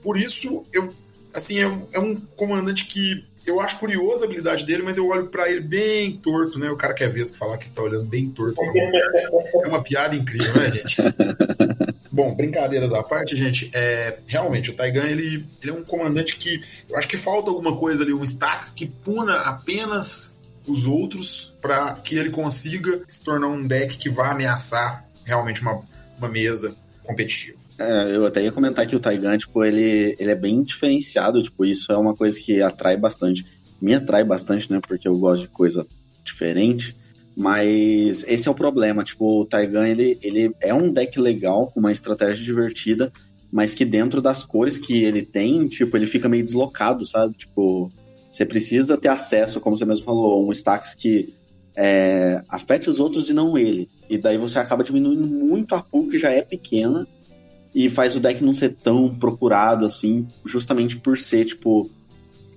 [0.00, 0.94] Por isso, eu
[1.34, 5.08] assim, é um, é um comandante que eu acho curioso a habilidade dele, mas eu
[5.08, 6.70] olho para ele bem torto, né?
[6.70, 8.60] O cara quer ver que falar que tá olhando bem torto.
[8.62, 10.96] É uma piada incrível, né, gente?
[12.12, 16.62] Bom, brincadeiras à parte, gente, é, realmente o Taigan ele, ele é um comandante que
[16.88, 21.94] eu acho que falta alguma coisa ali, um status que puna apenas os outros para
[21.94, 25.82] que ele consiga se tornar um deck que vá ameaçar realmente uma,
[26.18, 27.57] uma mesa competitiva.
[27.78, 31.64] É, eu até ia comentar que o Taigan, tipo, ele, ele é bem diferenciado, tipo,
[31.64, 33.46] isso é uma coisa que atrai bastante.
[33.80, 35.86] Me atrai bastante, né, porque eu gosto de coisa
[36.24, 36.96] diferente.
[37.36, 41.78] Mas esse é o problema, tipo, o Taigan, ele, ele é um deck legal, com
[41.78, 43.12] uma estratégia divertida,
[43.52, 47.34] mas que dentro das cores que ele tem, tipo, ele fica meio deslocado, sabe?
[47.34, 47.92] Tipo,
[48.30, 51.32] você precisa ter acesso, como você mesmo falou, a um stacks que
[51.76, 53.88] é, afete os outros e não ele.
[54.10, 57.06] E daí você acaba diminuindo muito a pool que já é pequena
[57.78, 61.88] e faz o deck não ser tão procurado assim, justamente por ser, tipo,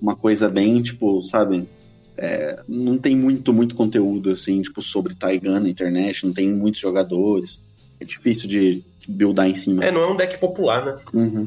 [0.02, 1.70] uma coisa bem, tipo, sabe?
[2.18, 6.82] É, não tem muito, muito conteúdo, assim, tipo, sobre Taigan na internet, não tem muitos
[6.82, 7.60] jogadores.
[8.00, 9.86] É difícil de buildar em cima.
[9.86, 10.96] É, não é um deck popular, né?
[11.14, 11.46] Uhum.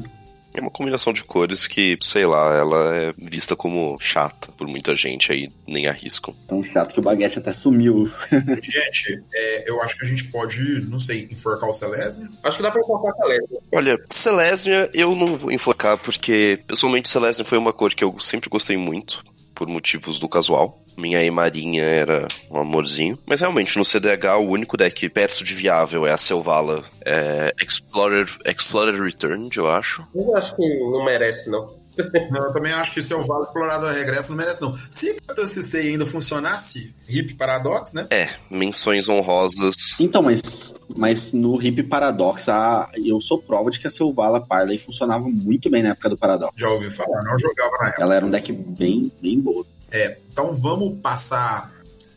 [0.55, 4.95] É uma combinação de cores que, sei lá, ela é vista como chata por muita
[4.95, 6.33] gente aí, nem arriscam.
[6.47, 8.09] Tão chato que o Baguete até sumiu.
[8.63, 12.29] gente, é, eu acho que a gente pode, não sei, enforcar o Celestia?
[12.43, 13.59] Acho que dá pra enforcar o Celestia.
[13.73, 18.49] Olha, Celestia eu não vou enforcar porque, pessoalmente, Celestia foi uma cor que eu sempre
[18.49, 20.84] gostei muito, por motivos do casual.
[20.97, 23.17] Minha Emarinha era um amorzinho.
[23.25, 28.27] Mas realmente, no CDH, o único deck perto de viável é a Selvala é Explorer,
[28.45, 30.05] Explorer Returned, eu acho.
[30.13, 31.85] Eu acho que não merece, não.
[32.29, 34.75] Não, eu também acho que Selvala Explorador Regresso não merece, não.
[34.75, 38.05] Se Capitã CC ainda funcionasse, Hip Paradox, né?
[38.09, 39.75] É, menções honrosas.
[39.99, 44.77] Então, mas, mas no Hip Paradox, a, eu sou prova de que a Selvala Parley
[44.77, 46.53] funcionava muito bem na época do Paradox.
[46.57, 48.03] Já ouvi falar, não jogava na época.
[48.03, 49.65] Ela era um deck bem, bem boa.
[49.95, 51.73] É, então vamos passar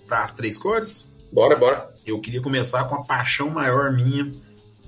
[0.08, 1.14] para as três cores?
[1.30, 1.94] Bora, bora.
[2.04, 4.32] Eu queria começar com a paixão maior minha,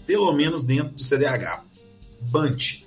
[0.05, 1.63] pelo menos dentro do CDH.
[2.21, 2.83] Bunt.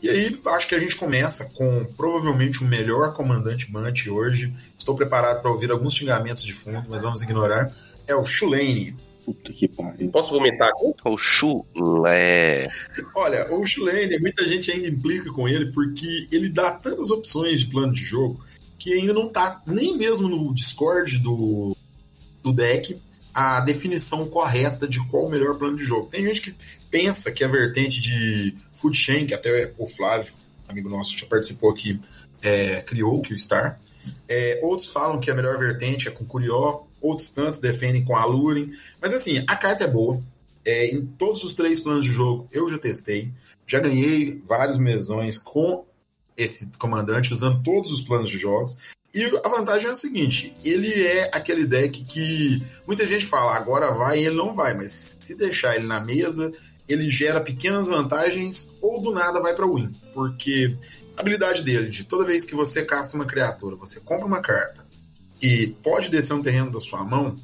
[0.00, 4.54] E aí, acho que a gente começa com provavelmente o melhor comandante Bunt hoje.
[4.76, 7.70] Estou preparado para ouvir alguns xingamentos de fundo, mas vamos ignorar.
[8.06, 8.96] É o Shulane.
[9.22, 10.10] Puta que pariu.
[10.10, 10.94] Posso vomitar aqui?
[11.04, 12.66] O chulé.
[13.14, 17.66] Olha, o Shulane, muita gente ainda implica com ele porque ele dá tantas opções de
[17.66, 18.42] plano de jogo
[18.82, 21.76] que ainda não tá nem mesmo no Discord do,
[22.42, 23.00] do deck
[23.32, 26.08] a definição correta de qual o melhor plano de jogo.
[26.08, 26.54] Tem gente que
[26.90, 30.32] pensa que a vertente de Food Chain, que até o Flávio,
[30.68, 32.00] amigo nosso, já participou aqui,
[32.42, 33.80] é, criou o Q-Star.
[34.28, 38.72] É, outros falam que a melhor vertente é com Curió, outros tantos defendem com Alurin.
[39.00, 40.20] Mas assim, a carta é boa.
[40.64, 43.30] É, em todos os três planos de jogo eu já testei.
[43.64, 45.84] Já ganhei vários mesões com
[46.36, 48.76] esse comandante usando todos os planos de jogos.
[49.14, 53.92] E a vantagem é o seguinte: ele é aquele deck que muita gente fala, agora
[53.92, 56.52] vai e ele não vai, mas se deixar ele na mesa,
[56.88, 59.90] ele gera pequenas vantagens ou do nada vai para win.
[60.14, 60.76] Porque
[61.16, 64.86] a habilidade dele, de toda vez que você casta uma criatura, você compra uma carta
[65.40, 67.36] e pode descer um terreno da sua mão,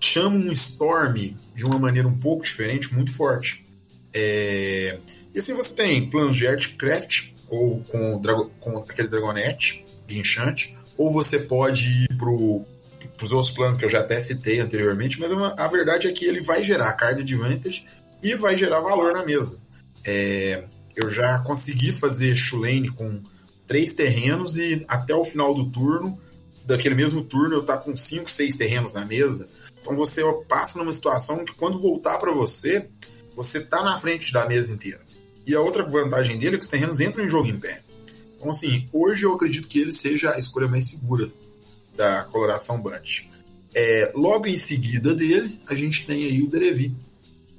[0.00, 3.64] chama um Storm de uma maneira um pouco diferente, muito forte.
[4.12, 4.98] É...
[5.34, 8.20] E assim você tem planos de Artcraft, ou com,
[8.60, 12.64] com aquele Dragonete, guinchante, ou você pode ir pro
[13.20, 16.24] os outros planos que eu já até citei anteriormente, mas a, a verdade é que
[16.24, 17.84] ele vai gerar card advantage
[18.22, 19.58] e vai gerar valor na mesa.
[20.04, 23.20] É, eu já consegui fazer Shulane com
[23.66, 26.18] três terrenos e até o final do turno,
[26.64, 29.48] daquele mesmo turno, eu tá com cinco, seis terrenos na mesa.
[29.80, 32.88] Então você passa numa situação que quando voltar para você,
[33.34, 35.00] você tá na frente da mesa inteira.
[35.48, 37.80] E a outra vantagem dele é que os terrenos entram em jogo em pé.
[38.36, 41.32] Então, assim, hoje eu acredito que ele seja a escolha mais segura
[41.96, 43.26] da coloração Bunch.
[43.74, 46.94] É, logo em seguida dele, a gente tem aí o Derevi.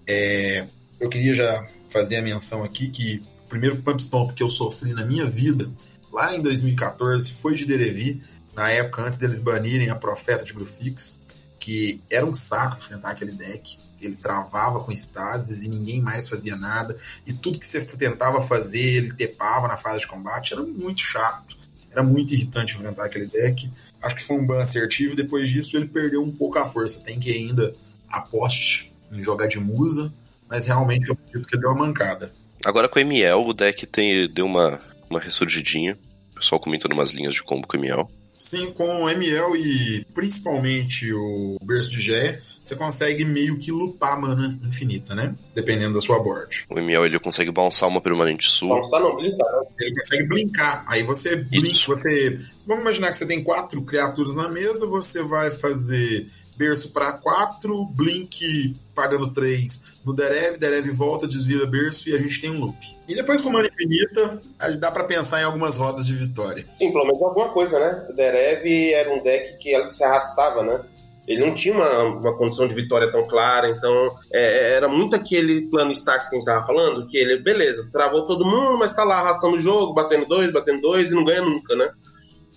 [0.06, 0.67] É,
[0.99, 4.93] eu queria já fazer a menção aqui que o primeiro Pump Stomp que eu sofri
[4.93, 5.67] na minha vida,
[6.13, 8.21] lá em 2014, foi de Derevi,
[8.56, 11.19] na época antes deles banirem a Profeta de Grufix,
[11.60, 13.79] que era um saco enfrentar aquele deck.
[14.02, 16.96] Ele travava com estases e ninguém mais fazia nada.
[17.26, 20.54] E tudo que você tentava fazer, ele tepava na fase de combate.
[20.54, 21.58] Era muito chato.
[21.92, 23.70] Era muito irritante enfrentar aquele deck.
[24.02, 25.16] Acho que foi um ban assertivo.
[25.16, 27.02] Depois disso, ele perdeu um pouco a força.
[27.02, 27.74] Tem que ainda
[28.10, 30.14] aposte em jogar de musa,
[30.48, 32.32] mas realmente eu acredito que deu uma mancada.
[32.66, 35.98] Agora com o Miel, o deck tem, deu uma, uma ressurgidinha.
[36.32, 38.10] O pessoal comentando umas linhas de combo com o Miel.
[38.39, 44.19] Sim, com o ML e principalmente o Berço de Gé, você consegue meio que lupar
[44.19, 45.36] mana infinita, né?
[45.54, 46.65] Dependendo da sua board.
[46.69, 48.75] O ML ele consegue bounçar uma permanente sua.
[48.75, 49.52] Bounçar não, blinkar.
[49.52, 49.67] Né?
[49.82, 50.86] Ele consegue blinkar.
[50.88, 52.39] Aí você blink, você.
[52.65, 57.86] Vamos imaginar que você tem quatro criaturas na mesa, você vai fazer berço para 4,
[57.86, 62.78] blink pagando 3 no Derev, Derev volta, desvira berço e a gente tem um loop.
[63.08, 64.41] E depois com mana infinita,
[64.80, 66.65] dá para pensar em algumas rodas de vitória.
[66.78, 68.08] Sim, pelo menos alguma coisa, né?
[68.10, 70.82] O Derev era um deck que ela se arrastava, né?
[71.28, 75.69] Ele não tinha uma, uma condição de vitória tão clara, então é, era muito aquele
[75.69, 79.04] plano stacks que a gente estava falando, que ele, beleza, travou todo mundo, mas tá
[79.04, 81.91] lá arrastando o jogo, batendo dois, batendo dois e não ganha nunca, né?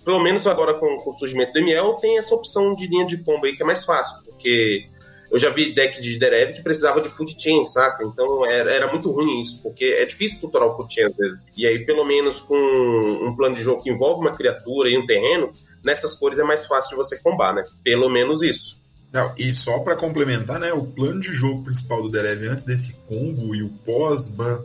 [0.03, 3.23] pelo menos agora com, com o surgimento do ML, tem essa opção de linha de
[3.23, 4.85] combo aí que é mais fácil, porque
[5.33, 8.03] eu já vi deck de Derev que precisava de food chain, saca?
[8.03, 11.47] Então era, era, muito ruim isso, porque é difícil tutorar o food chain às vezes.
[11.57, 15.07] E aí, pelo menos com um plano de jogo que envolve uma criatura e um
[15.07, 15.51] terreno,
[15.83, 17.63] nessas cores é mais fácil de você combar, né?
[17.83, 18.83] Pelo menos isso.
[19.11, 22.93] Não, e só para complementar, né, o plano de jogo principal do Derev antes desse
[23.07, 24.63] combo e o pós-ban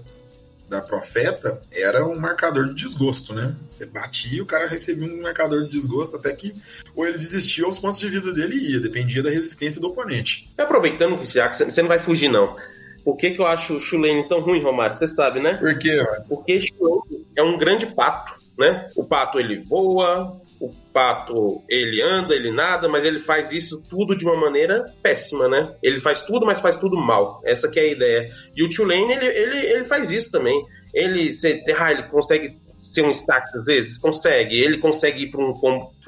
[0.69, 3.55] da Profeta era um marcador de desgosto, né?
[3.67, 6.53] Você batia e o cara recebia um marcador de desgosto até que
[6.95, 10.51] ou ele desistia ou os pontos de vida dele ia, dependia da resistência do oponente.
[10.59, 12.57] Aproveitando que você não vai fugir não.
[13.05, 14.95] Por que, que eu acho o Chulane tão ruim, Romário?
[14.95, 15.55] Você sabe, né?
[15.55, 16.05] Por quê?
[16.29, 18.89] Porque Chulane é um grande pato, né?
[18.97, 24.17] O pato ele voa, o pato ele anda, ele nada, mas ele faz isso tudo
[24.17, 25.69] de uma maneira péssima, né?
[25.83, 27.41] Ele faz tudo, mas faz tudo mal.
[27.45, 28.31] Essa que é a ideia.
[28.57, 30.61] E o Tulane, ele, ele, ele faz isso também.
[30.93, 33.99] Ele, você, ah, ele consegue ser um stack às vezes?
[33.99, 34.57] Consegue.
[34.57, 35.53] Ele consegue ir para um,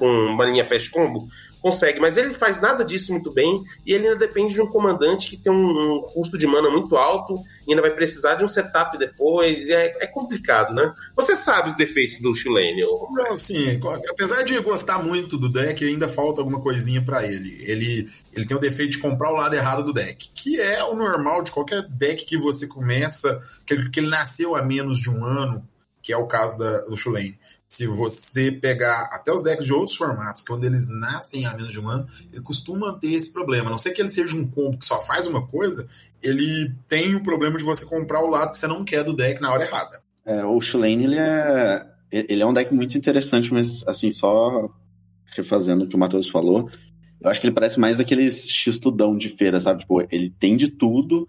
[0.01, 1.29] uma linha fast combo?
[1.61, 5.31] Consegue, mas ele faz nada disso muito bem e ele ainda depende de um comandante
[5.31, 7.35] que tem um, um custo de mana muito alto
[7.67, 9.69] e ainda vai precisar de um setup depois.
[9.69, 10.93] É, é, complicado, né?
[11.15, 12.83] Você sabe os defeitos do Chilene.
[13.13, 13.81] Não, sim.
[14.09, 17.57] Apesar de gostar muito do deck, ainda falta alguma coisinha para ele.
[17.67, 20.95] Ele ele tem o defeito de comprar o lado errado do deck, que é o
[20.95, 25.11] normal de qualquer deck que você começa, que ele, que ele nasceu há menos de
[25.11, 25.67] um ano,
[26.01, 27.39] que é o caso da, do Chulane
[27.71, 31.79] se você pegar até os decks de outros formatos, quando eles nascem há menos de
[31.79, 33.69] um ano, ele costuma ter esse problema.
[33.69, 35.87] A não ser que ele seja um combo que só faz uma coisa,
[36.21, 39.41] ele tem o problema de você comprar o lado que você não quer do deck
[39.41, 40.03] na hora errada.
[40.27, 44.69] É, o Shulane, ele é, ele é um deck muito interessante, mas assim, só
[45.37, 46.69] refazendo o que o Matheus falou,
[47.21, 49.81] eu acho que ele parece mais aqueles x-tudão de feira, sabe?
[49.81, 51.29] Tipo, ele tem de tudo,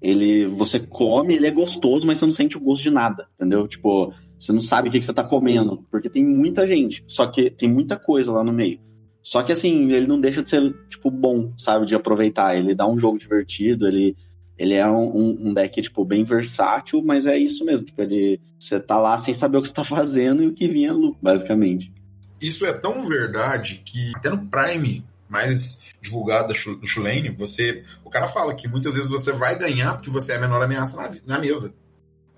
[0.00, 3.66] ele você come, ele é gostoso, mas você não sente o gosto de nada, entendeu?
[3.66, 7.50] Tipo, você não sabe o que, você tá comendo, porque tem muita gente, só que
[7.50, 8.80] tem muita coisa lá no meio.
[9.22, 12.56] Só que assim, ele não deixa de ser, tipo, bom, sabe, de aproveitar.
[12.56, 14.16] Ele dá um jogo divertido, ele,
[14.56, 17.84] ele é um, um deck, tipo, bem versátil, mas é isso mesmo.
[17.84, 18.40] Tipo, ele.
[18.58, 21.18] Você tá lá sem saber o que você tá fazendo e o que vinha lucro,
[21.20, 21.92] basicamente.
[22.40, 27.84] Isso é tão verdade que até no Prime mais divulgado do Shulane, você.
[28.02, 30.96] O cara fala que muitas vezes você vai ganhar porque você é a menor ameaça
[30.96, 31.72] na, na mesa.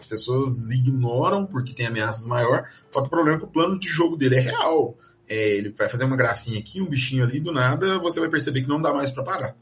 [0.03, 3.79] As pessoas ignoram porque tem ameaças maior, só que o problema é que o plano
[3.79, 4.97] de jogo dele é real.
[5.29, 8.63] É, ele vai fazer uma gracinha aqui, um bichinho ali, do nada você vai perceber
[8.63, 9.57] que não dá mais para parar.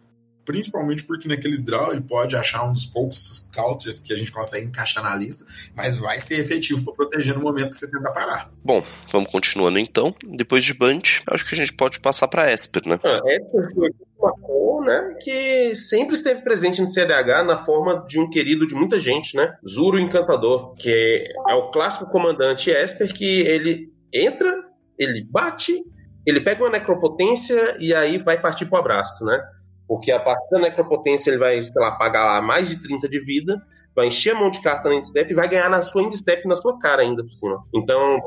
[0.50, 4.66] Principalmente porque naqueles draw ele pode achar um dos poucos counters que a gente consegue
[4.66, 5.46] encaixar na lista,
[5.76, 8.50] mas vai ser efetivo para proteger no momento que você tenta parar.
[8.64, 8.82] Bom,
[9.12, 10.12] vamos continuando então.
[10.26, 12.98] Depois de Band, acho que a gente pode passar para Esper, né?
[13.04, 18.18] Ah, Esper foi uma cor, né, que sempre esteve presente no CDH na forma de
[18.18, 19.54] um querido de muita gente, né?
[19.66, 24.52] Zuro Encantador, que é o clássico comandante Esper que ele entra,
[24.98, 25.80] ele bate,
[26.26, 29.40] ele pega uma necropotência e aí vai partir pro abraço, né?
[29.90, 33.60] Porque a partir da necropotência ele vai, sei lá, pagar mais de 30 de vida,
[33.92, 36.54] vai encher a mão de carta na endstep e vai ganhar na sua endstep na
[36.54, 37.58] sua cara ainda por cima.
[37.74, 38.20] Então,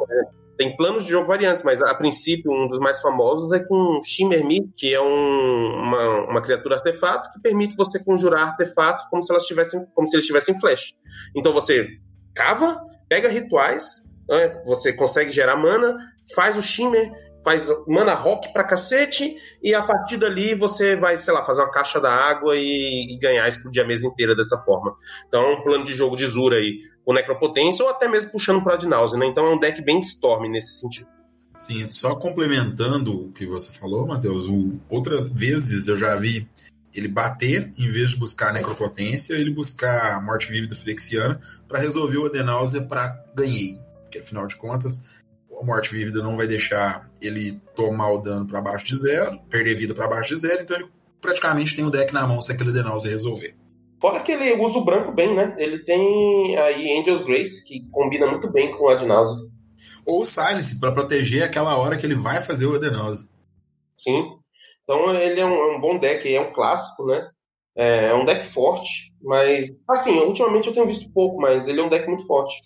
[0.57, 4.45] tem planos de jogo variantes, mas a princípio um dos mais famosos é com Shimmer
[4.45, 9.31] Me, que é um, uma, uma criatura artefato que permite você conjurar artefatos como se
[9.31, 10.93] elas tivessem, como se eles tivessem flash.
[11.33, 11.87] Então você
[12.35, 15.97] cava, pega rituais, né, você consegue gerar mana,
[16.35, 17.09] faz o Shimmer,
[17.43, 21.71] faz mana rock pra cacete, e a partir dali você vai, sei lá, fazer uma
[21.71, 24.95] caixa da água e, e ganhar, explodir a mesa inteira dessa forma.
[25.27, 28.63] Então é um plano de jogo de Zura aí, com Necropotência, ou até mesmo puxando
[28.63, 29.25] pra Adnause, né?
[29.25, 31.07] Então é um deck bem Storm nesse sentido.
[31.57, 34.45] Sim, só complementando o que você falou, Matheus,
[34.89, 36.47] outras vezes eu já vi
[36.93, 42.25] ele bater, em vez de buscar necropotência, ele buscar morte vívida flexiana para resolver o
[42.25, 43.79] adenáusea para ganhei.
[44.03, 45.09] Porque afinal de contas,
[45.63, 49.93] morte vívida não vai deixar ele tomar o dano para baixo de zero, perder vida
[49.93, 50.89] para baixo de zero, então ele
[51.21, 53.55] praticamente tem o deck na mão se aquele adenáusea resolver.
[54.01, 55.55] Fora que ele usa o branco bem, né?
[55.57, 59.49] Ele tem aí Angel's Grace, que combina muito bem com o Adnause.
[60.05, 63.29] Ou Silence, para proteger aquela hora que ele vai fazer o Adenause.
[63.95, 64.37] Sim.
[64.83, 67.29] Então ele é um, é um, bom deck, é um clássico, né?
[67.75, 71.83] É, é um deck forte, mas assim, ultimamente eu tenho visto pouco, mas ele é
[71.83, 72.61] um deck muito forte.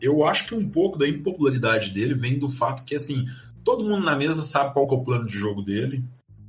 [0.00, 3.24] Eu acho que um pouco da impopularidade dele vem do fato que, assim,
[3.64, 6.02] todo mundo na mesa sabe qual é o plano de jogo dele.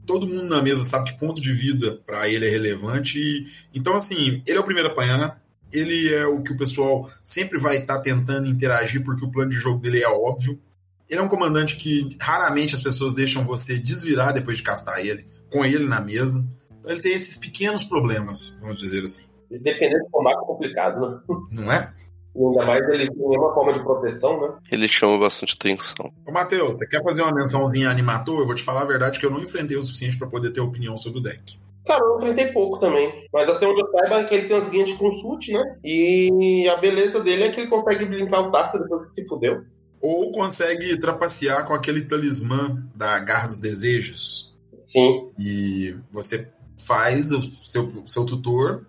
[0.06, 3.20] Todo mundo na mesa sabe que ponto de vida para ele é relevante.
[3.20, 5.41] E, então, assim, ele é o primeiro a apanhar.
[5.72, 9.52] Ele é o que o pessoal sempre vai estar tá tentando interagir, porque o plano
[9.52, 10.60] de jogo dele é óbvio.
[11.10, 15.26] Ele é um comandante que raramente as pessoas deixam você desvirar depois de castar ele,
[15.52, 16.45] com ele na mesa.
[16.80, 19.28] Então ele tem esses pequenos problemas, vamos dizer assim.
[19.50, 21.20] Dependendo do combate é complicado, né?
[21.52, 21.91] Não é?
[22.36, 24.53] E ainda mais eles têm uma forma de proteção, né?
[24.71, 26.11] Ele chama bastante atenção.
[26.25, 28.39] Ô, Matheus, você quer fazer uma mençãozinha animator?
[28.39, 30.61] Eu vou te falar a verdade que eu não enfrentei o suficiente para poder ter
[30.61, 31.59] opinião sobre o deck.
[31.86, 33.27] Cara, eu enfrentei pouco também.
[33.34, 35.77] Mas até onde eu saiba é que ele tem umas guias de consult, né?
[35.84, 39.63] E a beleza dele é que ele consegue brincar o taça depois que se fudeu.
[39.99, 44.55] Ou consegue trapacear com aquele talismã da Garra dos Desejos.
[44.84, 45.30] Sim.
[45.38, 48.86] E você faz o seu, seu tutor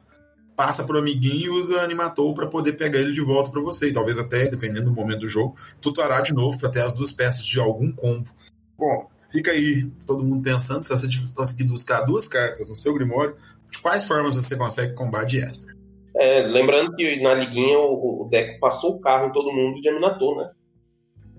[0.61, 3.89] passa pro amiguinho e usa Animatou para poder pegar ele de volta para você.
[3.89, 7.13] E talvez até, dependendo do momento do jogo, tutorar de novo para ter as duas
[7.13, 8.29] peças de algum combo.
[8.77, 13.37] Bom, fica aí todo mundo pensando, se você conseguir buscar duas cartas no seu Grimório,
[13.71, 15.75] de quais formas você consegue combate Esper?
[16.15, 19.89] É, lembrando que na liguinha o, o deck passou o carro em todo mundo de
[19.89, 20.51] Aminator, né?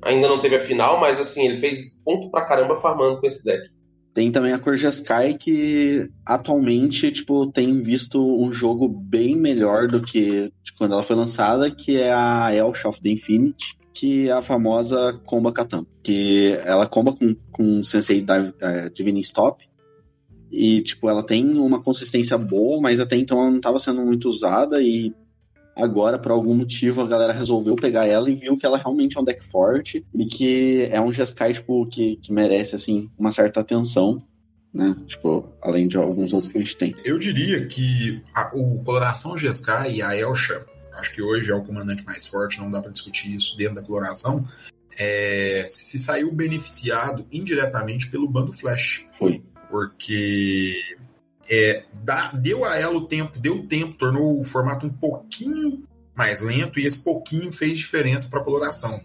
[0.01, 3.43] Ainda não teve a final, mas assim, ele fez ponto pra caramba farmando com esse
[3.43, 3.69] deck.
[4.14, 10.01] Tem também a cor Sky que atualmente, tipo, tem visto um jogo bem melhor do
[10.01, 14.41] que quando ela foi lançada, que é a Elf of the Infinity, que é a
[14.41, 15.86] famosa Comba Katan.
[16.03, 18.26] Que ela comba com, com Sensei
[18.59, 19.64] é, Divine Stop.
[20.51, 24.28] E, tipo, ela tem uma consistência boa, mas até então ela não estava sendo muito
[24.28, 25.14] usada e
[25.76, 29.22] Agora, por algum motivo, a galera resolveu pegar ela e viu que ela realmente é
[29.22, 33.61] um deck forte e que é um Jeskai, tipo, que, que merece, assim, uma certa
[33.61, 34.22] atenção.
[34.74, 34.95] Né?
[35.05, 36.95] Tipo, além de alguns outros que a gente tem.
[37.03, 41.63] Eu diria que a, o Coloração Jeskai e a Elsha, acho que hoje é o
[41.63, 44.45] comandante mais forte, não dá para discutir isso dentro da coloração,
[44.97, 49.05] é, se saiu beneficiado indiretamente pelo bando Flash.
[49.11, 49.43] Foi.
[49.69, 50.76] Porque
[51.49, 56.41] é, dá, deu a ela o tempo, deu tempo, tornou o formato um pouquinho mais
[56.41, 59.01] lento e esse pouquinho fez diferença para a coloração.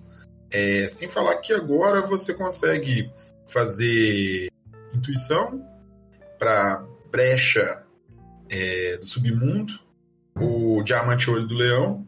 [0.51, 3.11] É, sem falar que agora você consegue
[3.47, 4.51] fazer
[4.95, 5.65] intuição
[6.39, 7.83] para brecha
[8.49, 9.73] é, do submundo,
[10.39, 12.07] o diamante olho do leão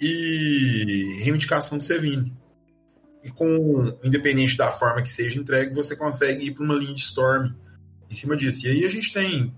[0.00, 2.32] e reivindicação de Sevine.
[3.22, 7.00] E com, independente da forma que seja entregue, você consegue ir para uma linha de
[7.00, 7.50] Storm
[8.10, 8.66] em cima disso.
[8.66, 9.52] E aí a gente tem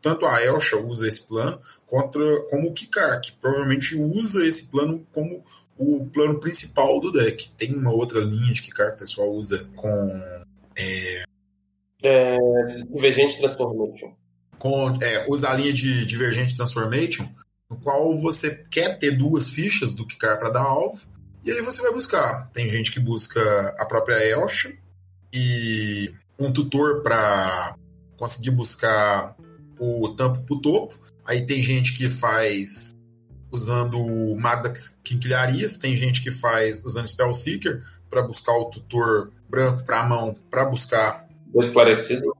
[0.00, 5.04] tanto a Elsha usa esse plano, contra, como o Kikar, que provavelmente usa esse plano
[5.12, 5.44] como
[5.76, 7.50] o plano principal do deck.
[7.56, 10.22] Tem uma outra linha de Kikar que o pessoal usa com.
[10.76, 11.24] É,
[12.02, 12.38] é,
[12.90, 14.14] Divergente Transformation.
[14.58, 17.28] Com, é, usa a linha de Divergente Transformation,
[17.68, 21.00] no qual você quer ter duas fichas do Kikar para dar alvo,
[21.44, 22.48] e aí você vai buscar.
[22.52, 23.40] Tem gente que busca
[23.78, 24.76] a própria Elsha
[25.32, 27.76] e um tutor para
[28.16, 29.36] conseguir buscar
[29.78, 30.98] o tampo pro topo.
[31.24, 32.94] Aí tem gente que faz
[33.50, 34.74] usando o Mago da
[35.04, 40.08] Quinquilharias, tem gente que faz usando Spell Seeker para buscar o tutor branco para a
[40.08, 42.36] mão, para buscar o esclarecido.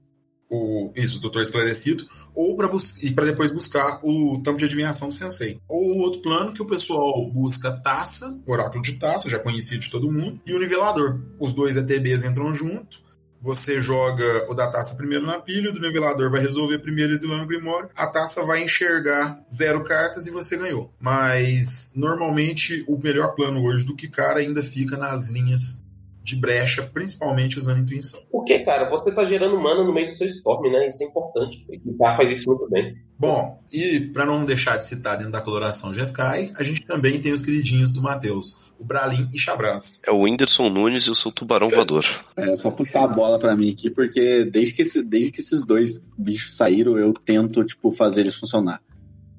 [0.49, 2.69] O, isso, o tutor esclarecido, ou para
[3.03, 5.59] e para depois buscar o tampo de adivinhação do Sensei.
[5.67, 10.09] Ou outro plano que o pessoal busca taça, oráculo de taça, já conhecido de todo
[10.09, 11.19] mundo, e o nivelador.
[11.37, 13.06] Os dois ETBs entram junto
[13.47, 17.43] você joga o da taça primeiro na pilha, o do nivelador vai resolver primeiro exilando
[17.43, 20.93] o Grimório, a taça vai enxergar zero cartas e você ganhou.
[20.99, 25.81] Mas normalmente o melhor plano hoje do que cara ainda fica nas linhas
[26.27, 28.19] de brecha, principalmente usando intuição.
[28.29, 30.85] Porque, cara, você tá gerando mana no meio do seu storm, né?
[30.85, 31.65] Isso é importante.
[31.85, 32.97] O cara faz isso muito bem.
[33.17, 37.31] Bom, e para não deixar de citar dentro da coloração Jeskai, a gente também tem
[37.31, 40.01] os queridinhos do Matheus, o Bralin e Chabras.
[40.05, 42.03] É o Whindersson Nunes e o seu tubarão voador.
[42.35, 45.65] É, só puxar a bola para mim aqui, porque desde que, esse, desde que esses
[45.65, 48.81] dois bichos saíram, eu tento, tipo, fazer eles funcionar.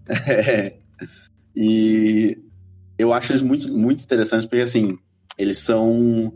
[0.27, 0.79] É,
[1.55, 2.39] e
[2.99, 4.97] eu acho eles muito, muito interessantes, porque, assim,
[5.37, 6.33] eles são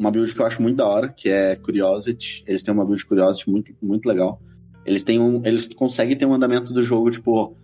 [0.00, 2.42] uma build que eu acho muito da hora, que é Curiosity.
[2.46, 4.40] Eles têm uma build Curiosity muito, muito legal.
[4.86, 7.54] Eles têm um, eles conseguem ter um andamento do jogo, tipo,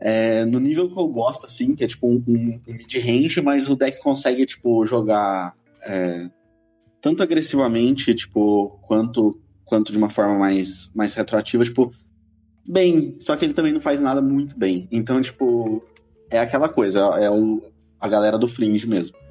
[0.00, 3.70] é, no nível que eu gosto, assim, que é tipo um, um, um mid-range, mas
[3.70, 6.28] o deck consegue, tipo, jogar é,
[7.00, 11.94] tanto agressivamente, tipo, quanto, quanto de uma forma mais, mais retroativa, tipo,
[12.66, 14.88] bem, só que ele também não faz nada muito bem.
[14.90, 15.84] Então, tipo,
[16.30, 17.62] é aquela coisa, é o,
[18.00, 19.23] a galera do Fringe mesmo.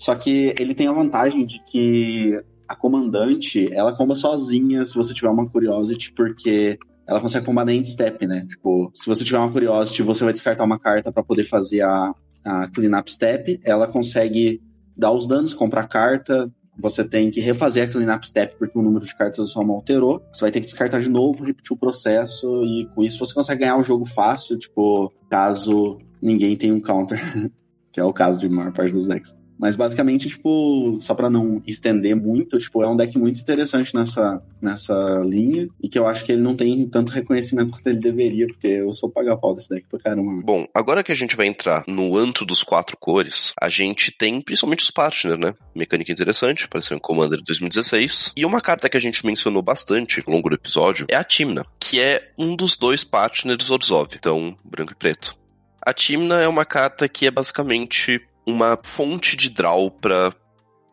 [0.00, 5.12] Só que ele tem a vantagem de que a comandante, ela comba sozinha se você
[5.12, 8.46] tiver uma Curiosity, porque ela consegue combar na step, né?
[8.48, 12.14] Tipo, se você tiver uma Curiosity, você vai descartar uma carta para poder fazer a,
[12.42, 13.60] a Cleanup Step.
[13.62, 14.62] Ela consegue
[14.96, 16.50] dar os danos, comprar carta.
[16.78, 19.76] Você tem que refazer a Cleanup Step porque o número de cartas da sua mão
[19.76, 20.22] alterou.
[20.32, 22.64] Você vai ter que descartar de novo, repetir o processo.
[22.64, 27.20] E com isso você consegue ganhar o jogo fácil, tipo, caso ninguém tenha um counter.
[27.92, 29.38] que é o caso de maior parte dos decks.
[29.60, 34.42] Mas basicamente, tipo, só para não estender muito, tipo, é um deck muito interessante nessa,
[34.60, 38.46] nessa linha e que eu acho que ele não tem tanto reconhecimento quanto ele deveria,
[38.46, 40.42] porque eu sou pagar pau desse deck pra caramba.
[40.42, 44.40] Bom, agora que a gente vai entrar no antro dos quatro cores, a gente tem
[44.40, 45.52] principalmente os partners, né?
[45.74, 48.32] Mecânica interessante, apareceu em Commander 2016.
[48.34, 51.66] E uma carta que a gente mencionou bastante ao longo do episódio é a Timna,
[51.78, 55.38] que é um dos dois partners Orzhov, então branco e preto.
[55.82, 60.34] A Timna é uma carta que é basicamente uma fonte de draw para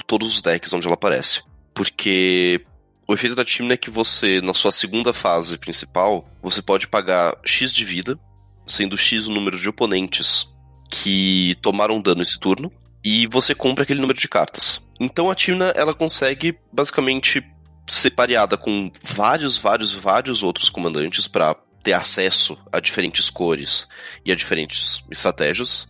[0.06, 1.42] todos os decks onde ela aparece.
[1.74, 2.66] Porque
[3.08, 7.38] o efeito da Timna é que você, na sua segunda fase principal, você pode pagar
[7.46, 8.20] X de vida,
[8.66, 10.48] sendo X o número de oponentes
[10.90, 12.72] que tomaram dano esse turno,
[13.04, 14.86] e você compra aquele número de cartas.
[15.00, 17.44] Então a Timna, ela consegue basicamente
[17.88, 23.88] ser pareada com vários, vários, vários outros comandantes para ter acesso a diferentes cores
[24.26, 25.88] e a diferentes estratégias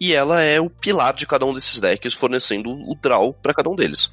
[0.00, 3.68] e ela é o pilar de cada um desses decks, fornecendo o draw para cada
[3.68, 4.10] um deles.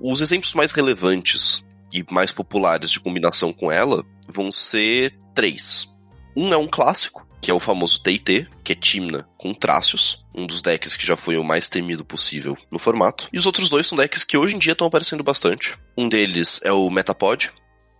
[0.00, 5.86] Os exemplos mais relevantes e mais populares de combinação com ela vão ser três.
[6.34, 10.46] Um é um clássico, que é o famoso TT, que é Timna com Trácios, um
[10.46, 13.28] dos decks que já foi o mais temido possível no formato.
[13.32, 15.76] E os outros dois são decks que hoje em dia estão aparecendo bastante.
[15.98, 17.52] Um deles é o Metapod,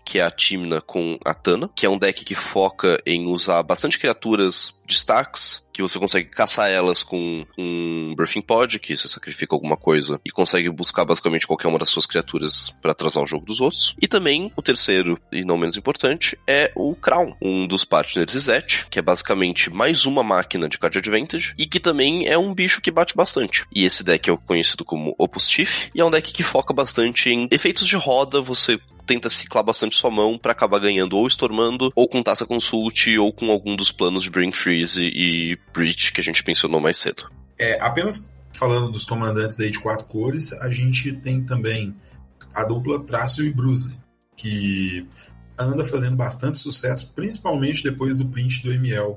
[0.05, 3.63] que é a Timna com a Tana, que é um deck que foca em usar
[3.63, 9.55] bastante criaturas destaques, que você consegue caçar elas com um Birthing Pod, que você sacrifica
[9.55, 13.47] alguma coisa e consegue buscar basicamente qualquer uma das suas criaturas para atrasar o jogo
[13.47, 13.97] dos outros.
[14.01, 18.87] E também o terceiro, e não menos importante, é o Crown, um dos partners Zet,
[18.91, 22.83] que é basicamente mais uma máquina de card advantage e que também é um bicho
[22.83, 23.65] que bate bastante.
[23.75, 27.31] E esse deck é conhecido como Opus Chief e é um deck que foca bastante
[27.31, 31.93] em efeitos de roda, você tenta ciclar bastante sua mão para acabar ganhando ou Stormando,
[31.95, 36.21] ou com Taça Consult, ou com algum dos planos de Bring Freeze e Breach que
[36.21, 37.31] a gente mencionou mais cedo.
[37.59, 41.95] É, apenas falando dos comandantes aí de quatro cores, a gente tem também
[42.55, 43.97] a dupla Trácio e Bruce,
[44.37, 45.07] que
[45.59, 49.17] anda fazendo bastante sucesso, principalmente depois do print do ML,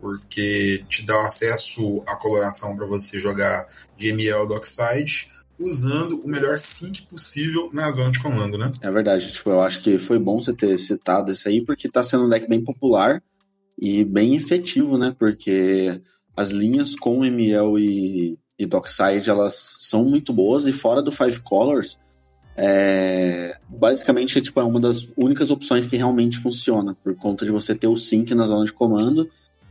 [0.00, 3.66] porque te dá acesso à coloração para você jogar
[3.96, 8.72] de ML Dockside usando o melhor sync possível na zona de comando, né?
[8.80, 12.02] É verdade, tipo, eu acho que foi bom você ter citado isso aí, porque tá
[12.02, 13.22] sendo um deck bem popular
[13.78, 15.14] e bem efetivo, né?
[15.18, 16.00] Porque
[16.36, 21.40] as linhas com ML e, e Dockside, elas são muito boas, e fora do Five
[21.40, 21.98] Colors,
[22.56, 27.74] é, basicamente tipo, é uma das únicas opções que realmente funciona, por conta de você
[27.74, 29.28] ter o sync na zona de comando,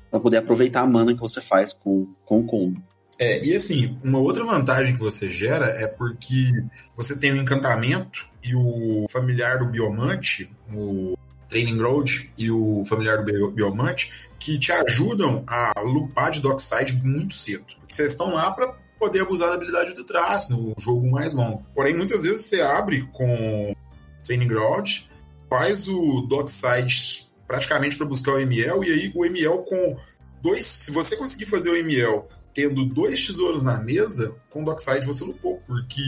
[0.09, 2.81] para poder aproveitar a mana que você faz com, com o combo.
[3.21, 6.63] É, e assim, uma outra vantagem que você gera é porque
[6.95, 11.15] você tem o encantamento e o familiar do biomante, o
[11.47, 17.35] Training Road e o Familiar do Biomante, que te ajudam a lupar de Dockside muito
[17.35, 17.63] cedo.
[17.79, 21.61] Porque vocês estão lá para poder abusar da habilidade do traço no jogo mais longo.
[21.75, 23.75] Porém, muitas vezes você abre com
[24.23, 25.01] Training Ground,
[25.47, 29.95] faz o Dockside praticamente para buscar o ML, e aí o ML com
[30.41, 30.65] dois.
[30.65, 32.23] Se você conseguir fazer o ML
[32.53, 36.01] tendo dois tesouros na mesa, com o Dockside você lupou, porque.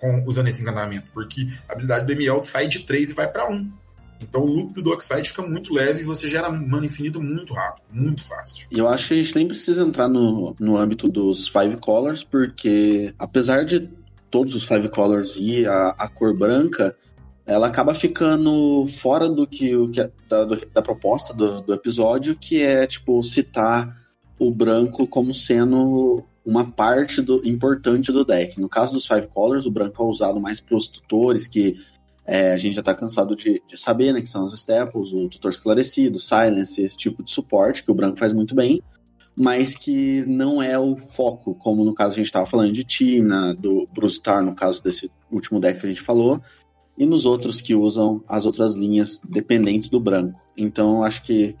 [0.00, 3.50] Com, usando esse encantamento, porque a habilidade do ML sai de 3 e vai para
[3.50, 3.68] 1.
[4.20, 7.84] Então o loop do Dockside fica muito leve e você gera mana infinito muito rápido,
[7.90, 8.66] muito fácil.
[8.70, 13.14] Eu acho que a gente nem precisa entrar no, no âmbito dos Five Colors, porque
[13.18, 13.88] apesar de
[14.30, 16.94] todos os Five Colors e a, a cor branca,
[17.46, 22.36] ela acaba ficando fora do que, o que da, do, da proposta do, do episódio,
[22.36, 23.96] que é tipo citar
[24.38, 28.58] o branco como sendo uma parte do, importante do deck.
[28.60, 31.76] No caso dos Five Colors, o branco é usado mais para os tutores que
[32.24, 35.28] é, a gente já está cansado de, de, saber, né, que são as staples, o
[35.28, 38.82] tutor esclarecido, silence, esse tipo de suporte que o branco faz muito bem,
[39.34, 43.54] mas que não é o foco, como no caso a gente estava falando de Tina,
[43.54, 46.40] do Brustar, no caso desse último deck que a gente falou,
[46.98, 50.38] e nos outros que usam as outras linhas dependentes do branco.
[50.56, 51.56] Então acho que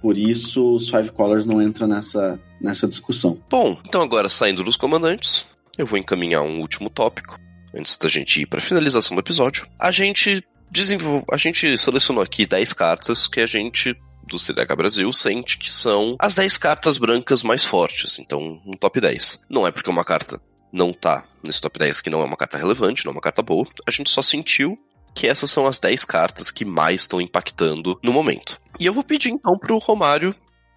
[0.00, 3.40] por isso os Five Colors não entram nessa, nessa discussão.
[3.50, 5.46] Bom, então agora saindo dos comandantes,
[5.76, 7.38] eu vou encaminhar um último tópico
[7.74, 12.46] antes da gente ir para finalização do episódio, a gente desenvolve, a gente selecionou aqui
[12.46, 13.96] 10 cartas que a gente
[14.26, 19.00] do CDH Brasil sente que são as 10 cartas brancas mais fortes, então um top
[19.00, 19.40] 10.
[19.48, 20.40] Não é porque uma carta
[20.70, 23.42] não tá nesse top 10 que não é uma carta relevante, não é uma carta
[23.42, 24.78] boa, a gente só sentiu
[25.18, 28.60] que essas são as 10 cartas que mais estão impactando no momento.
[28.78, 30.32] E eu vou pedir então pro Romário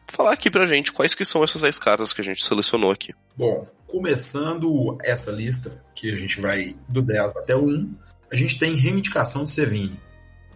[0.07, 3.13] falar aqui pra gente quais que são essas 10 cartas que a gente selecionou aqui.
[3.37, 7.95] Bom, começando essa lista, que a gente vai do 10 até o 1,
[8.31, 9.99] a gente tem Reivindicação de Sevine,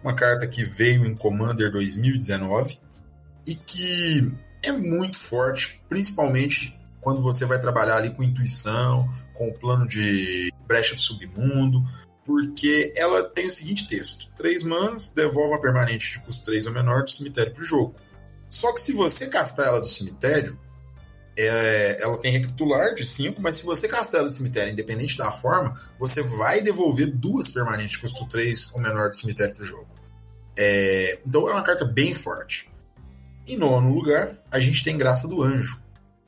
[0.02, 2.80] uma carta que veio em Commander 2019
[3.46, 4.32] e que
[4.64, 10.52] é muito forte, principalmente quando você vai trabalhar ali com intuição, com o plano de
[10.66, 11.86] brecha de submundo,
[12.26, 16.72] porque ela tem o seguinte texto: 3 manas, devolve a permanente de custo 3 ou
[16.72, 17.94] menor do cemitério para o jogo.
[18.48, 20.58] Só que se você castar ela do cemitério,
[21.38, 25.30] é, ela tem recapitular de 5, mas se você castar ela do cemitério, independente da
[25.30, 29.88] forma, você vai devolver duas permanentes custo 3 ou menor do cemitério pro jogo.
[30.56, 32.68] É, então é uma carta bem forte.
[33.46, 35.80] Em nono lugar, a gente tem Graça do Anjo.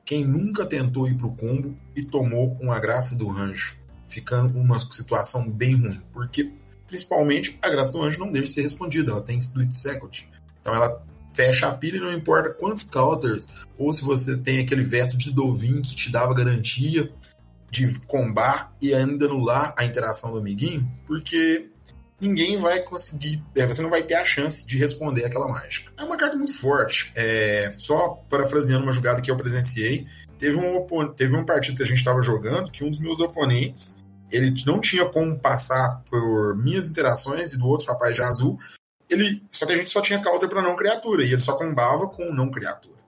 [0.05, 3.78] Quem nunca tentou ir pro combo e tomou uma Graça do Anjo,
[4.09, 6.51] ficando uma situação bem ruim, porque
[6.87, 10.29] principalmente a Graça do Anjo não deixa de ser respondida, ela tem split second.
[10.61, 13.47] Então ela fecha a pilha e não importa quantos counters,
[13.77, 17.13] ou se você tem aquele veto de Dovin que te dava garantia
[17.71, 21.69] de combar e ainda anular a interação do amiguinho, porque
[22.21, 25.93] ninguém vai conseguir, é, você não vai ter a chance de responder aquela mágica.
[25.97, 27.13] É uma carta muito forte.
[27.15, 30.07] É, só parafraseando uma jogada que eu presenciei,
[30.39, 33.99] teve um, teve um partido que a gente estava jogando que um dos meus oponentes
[34.31, 38.59] ele não tinha como passar por minhas interações e do outro rapaz de azul,
[39.09, 42.09] ele, só que a gente só tinha counter para não criatura, e ele só combava
[42.09, 42.99] com não criatura.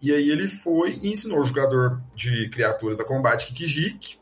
[0.00, 4.18] E aí ele foi e ensinou o jogador de criaturas a combate Kikijik.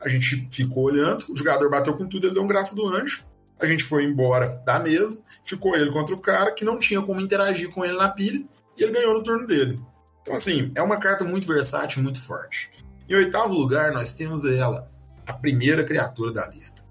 [0.00, 3.24] A gente ficou olhando, o jogador bateu com tudo, ele deu um graça do anjo.
[3.60, 7.20] A gente foi embora da mesa, ficou ele contra o cara que não tinha como
[7.20, 8.42] interagir com ele na pilha,
[8.76, 9.80] e ele ganhou no turno dele.
[10.26, 12.68] Então, assim, é uma carta muito versátil, muito forte.
[13.08, 14.90] Em oitavo lugar, nós temos ela,
[15.24, 16.82] a primeira criatura da lista.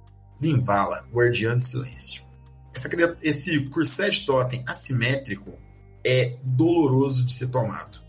[0.41, 2.23] Linvala, Guardiã de Silêncio.
[2.73, 2.89] Essa,
[3.21, 5.59] esse Curset Totem assimétrico
[6.05, 7.99] é doloroso de ser tomado.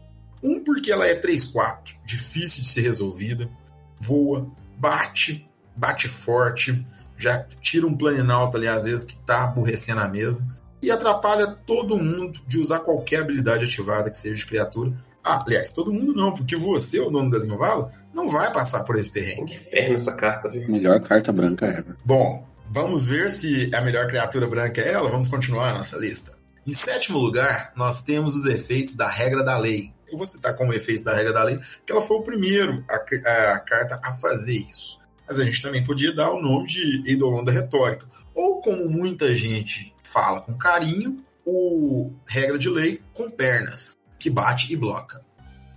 [0.40, 3.50] Um, porque ela é 3-4, difícil de ser resolvida,
[3.98, 4.48] voa,
[4.78, 6.84] bate, bate forte,
[7.16, 10.46] já tira um planinalto ali às vezes que tá aborrecendo a mesa
[10.80, 14.92] e atrapalha todo mundo de usar qualquer habilidade ativada que seja de criatura.
[15.26, 18.96] Ah, aliás, todo mundo não, porque você, o dono da Linvala, não vai passar por
[18.96, 19.52] esse perrengue.
[19.52, 20.68] Que inferno essa carta, viu?
[20.70, 21.96] Melhor carta branca ever.
[22.04, 25.10] Bom, Vamos ver se a melhor criatura branca é ela.
[25.10, 26.32] Vamos continuar a nossa lista.
[26.66, 29.92] Em sétimo lugar, nós temos os efeitos da regra da lei.
[30.10, 32.96] Eu vou citar como efeitos da regra da lei, que ela foi o primeiro a,
[32.96, 34.98] a, a carta a fazer isso.
[35.28, 38.06] Mas a gente também podia dar o nome de Eidolon da Retórica.
[38.34, 44.72] Ou como muita gente fala com carinho, o regra de lei com pernas, que bate
[44.72, 45.24] e bloca.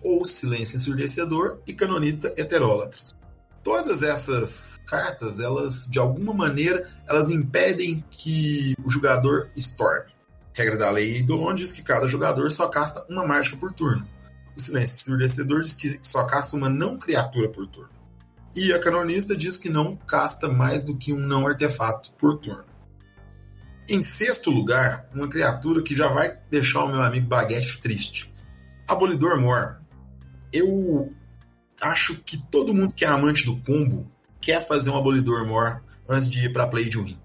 [0.04, 3.12] Ou silêncio ensurdecedor e canonita heterólatras
[3.64, 10.12] todas essas cartas, elas de alguma maneira, elas impedem que o jogador storme.
[10.54, 14.08] Regra da lei do diz que cada jogador só casta uma mágica por turno.
[14.58, 17.92] O silêncio ensurdecedor diz que só casta uma não criatura por turno.
[18.56, 22.66] E a canonista diz que não casta mais do que um não artefato por turno.
[23.88, 28.29] Em sexto lugar, uma criatura que já vai deixar o meu amigo Baguete triste.
[28.90, 29.78] Abolidor Mor.
[30.52, 31.14] Eu
[31.80, 34.10] acho que todo mundo que é amante do combo
[34.42, 37.16] quer fazer um Abolidor Mor antes de ir para play de win.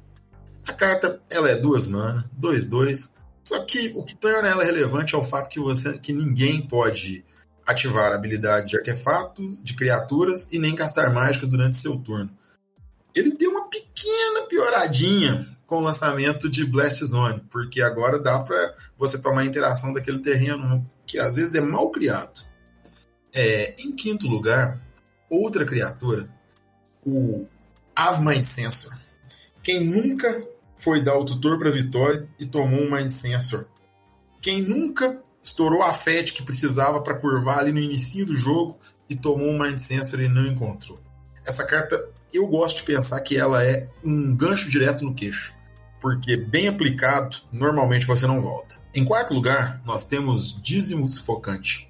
[0.68, 3.14] A carta ela é duas mana, dois dois.
[3.48, 7.24] Só que o que torna ela relevante é o fato que você que ninguém pode
[7.66, 12.30] ativar habilidades de artefatos, de criaturas e nem gastar mágicas durante seu turno.
[13.14, 18.74] Ele deu uma pequena pioradinha com o lançamento de Blast Zone, porque agora dá para
[18.98, 22.44] você tomar a interação daquele terreno que às vezes é mal criado.
[23.32, 24.84] É, em quinto lugar,
[25.30, 26.28] outra criatura,
[27.06, 27.46] o
[27.94, 28.98] Ave Mind Sensor.
[29.62, 30.44] Quem nunca
[30.80, 33.68] foi dar o tutor para vitória e tomou um Mind Sensor?
[34.42, 38.76] Quem nunca estourou a FET que precisava para curvar ali no início do jogo
[39.08, 41.00] e tomou um Mind Sensor e não encontrou?
[41.46, 45.53] Essa carta, eu gosto de pensar que ela é um gancho direto no queixo,
[46.04, 48.74] porque bem aplicado, normalmente você não volta.
[48.94, 51.88] Em quarto lugar, nós temos Dízimo Sufocante.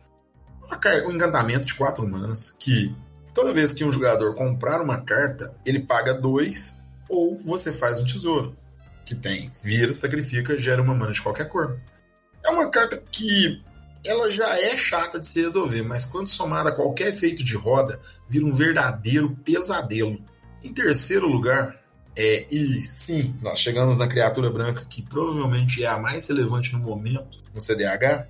[1.04, 2.94] Um encantamento de quatro manas que
[3.34, 8.04] toda vez que um jogador comprar uma carta, ele paga dois ou você faz um
[8.04, 8.56] tesouro,
[9.04, 11.80] que tem vira, sacrifica, gera uma mana de qualquer cor.
[12.44, 13.60] É uma carta que
[14.06, 18.00] ela já é chata de se resolver, mas quando somada a qualquer efeito de roda,
[18.28, 20.22] vira um verdadeiro pesadelo.
[20.62, 21.83] Em terceiro lugar,
[22.16, 26.78] é, e sim, nós chegamos na criatura branca, que provavelmente é a mais relevante no
[26.78, 28.26] momento no CDH,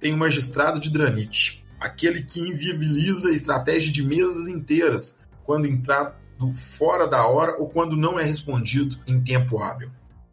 [0.00, 6.18] tem o Magistrado de Dranite aquele que inviabiliza a estratégia de mesas inteiras quando entrar
[6.54, 9.90] fora da hora ou quando não é respondido em tempo hábil.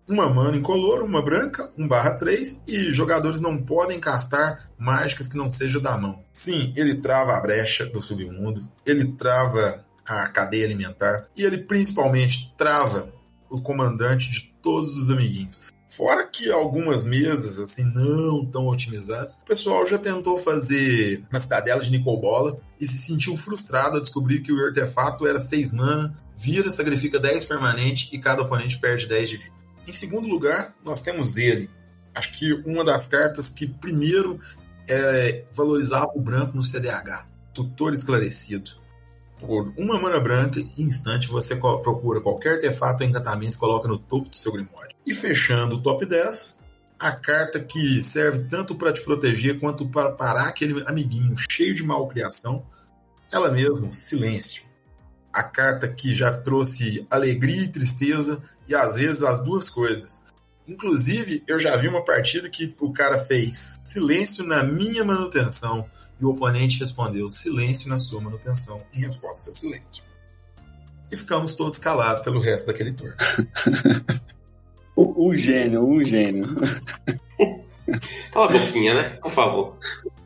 [0.08, 5.38] Uma mana incolor, uma branca, 1 barra 3 e jogadores não podem castar mágicas que
[5.38, 6.24] não sejam da mão.
[6.32, 12.54] Sim, ele trava a brecha do submundo, ele trava a cadeia alimentar e ele principalmente
[12.58, 13.12] trava
[13.50, 15.62] o comandante de todos os amiguinhos.
[15.88, 21.82] Fora que algumas mesas, assim, não tão otimizadas, o pessoal já tentou fazer uma cidadela
[21.82, 26.70] de Nicobola e se sentiu frustrado ao descobrir que o artefato era 6 mana, vira,
[26.70, 29.56] sacrifica 10 permanente e cada oponente perde 10 de vida.
[29.88, 31.70] Em segundo lugar, nós temos ele.
[32.14, 34.40] Acho que uma das cartas que primeiro
[34.88, 37.26] é, valorizava o branco no CDH.
[37.54, 38.72] Tutor esclarecido.
[39.40, 44.30] Por uma mana branca, instante você procura qualquer artefato ou encantamento e coloca no topo
[44.30, 44.96] do seu grimório.
[45.06, 46.60] E fechando o top 10,
[47.00, 51.84] a carta que serve tanto para te proteger quanto para parar aquele amiguinho cheio de
[51.84, 52.66] malcriação,
[53.32, 54.64] ela mesma, Silêncio.
[55.34, 60.26] A carta que já trouxe alegria e tristeza e às vezes as duas coisas.
[60.68, 65.88] Inclusive, eu já vi uma partida que o cara fez silêncio na minha manutenção
[66.20, 70.04] e o oponente respondeu silêncio na sua manutenção em resposta ao seu silêncio.
[71.12, 73.16] E ficamos todos calados pelo resto daquele turno.
[74.96, 76.48] O, o gênio, o gênio.
[78.32, 79.10] Cala a boquinha, né?
[79.22, 79.78] Por favor.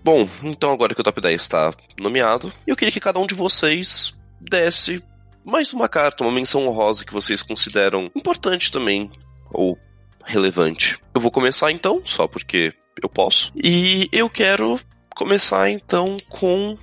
[0.03, 3.33] Bom, então agora que o top 10 está nomeado, eu queria que cada um de
[3.33, 5.03] vocês desse
[5.43, 9.09] mais uma carta, uma menção honrosa que vocês consideram importante também,
[9.51, 9.77] ou
[10.23, 10.99] relevante.
[11.13, 13.51] Eu vou começar então, só porque eu posso.
[13.55, 14.79] E eu quero
[15.19, 16.77] começar então com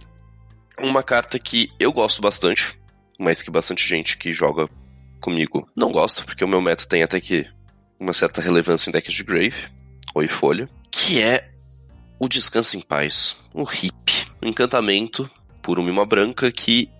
[0.79, 2.79] uma carta que eu gosto bastante,
[3.19, 4.69] mas que bastante gente que joga
[5.23, 7.49] comigo não gosta, porque o meu método tem até que
[7.99, 9.71] uma certa relevância em decks de Grave,
[10.15, 11.51] ou folha, que é
[12.21, 15.31] o Descanso em Paz, o RIP, um encantamento
[15.63, 16.91] por uma branca que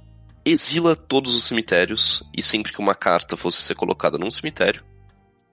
[0.43, 4.83] exila todos os cemitérios e sempre que uma carta fosse ser colocada num cemitério,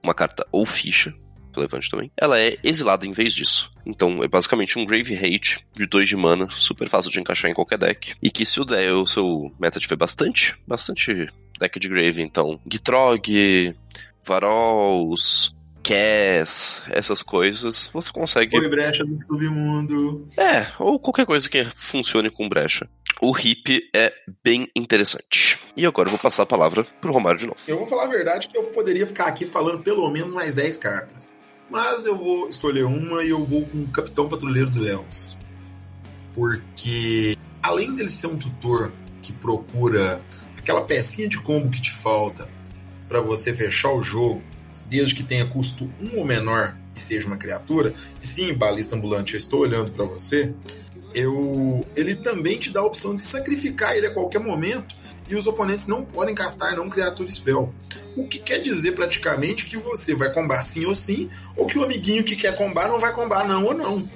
[0.02, 1.14] uma carta ou ficha,
[1.56, 3.72] relevante também, ela é exilada em vez disso.
[3.86, 7.54] Então é basicamente um Grave Hate de 2 de mana, super fácil de encaixar em
[7.54, 8.14] qualquer deck.
[8.22, 11.30] E que se o, der, o seu meta tiver bastante, bastante
[11.60, 13.76] deck de Grave, então Gitrog,
[14.26, 18.58] Varols, Cass, essas coisas, você consegue.
[18.58, 20.28] Oi, brecha do submundo.
[20.38, 22.88] É, ou qualquer coisa que funcione com brecha.
[23.22, 25.60] O hip é bem interessante.
[25.78, 27.60] E agora eu vou passar a palavra pro Romário de novo.
[27.68, 30.78] Eu vou falar a verdade que eu poderia ficar aqui falando pelo menos mais 10
[30.78, 31.30] cartas.
[31.74, 35.40] Mas eu vou escolher uma e eu vou com o Capitão Patrulheiro do Elves.
[36.36, 38.92] Porque, além dele ser um tutor
[39.24, 40.22] que procura
[40.56, 42.48] aquela pecinha de combo que te falta
[43.10, 44.44] para você fechar o jogo,
[44.86, 49.34] desde que tenha custo 1 ou menor e seja uma criatura, e sim, balista ambulante,
[49.34, 50.54] eu estou olhando para você,
[51.12, 54.96] eu, ele também te dá a opção de sacrificar ele a qualquer momento
[55.28, 57.74] e os oponentes não podem castar não criatura spell.
[58.16, 61.84] O que quer dizer praticamente que você vai combar sim ou sim, ou que o
[61.84, 64.08] amiguinho que quer combar não vai combar não ou não.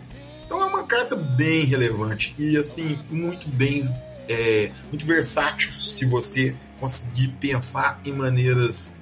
[0.46, 3.88] Então é uma carta bem relevante e assim muito bem
[4.30, 8.96] é, muito versátil se você conseguir pensar em maneiras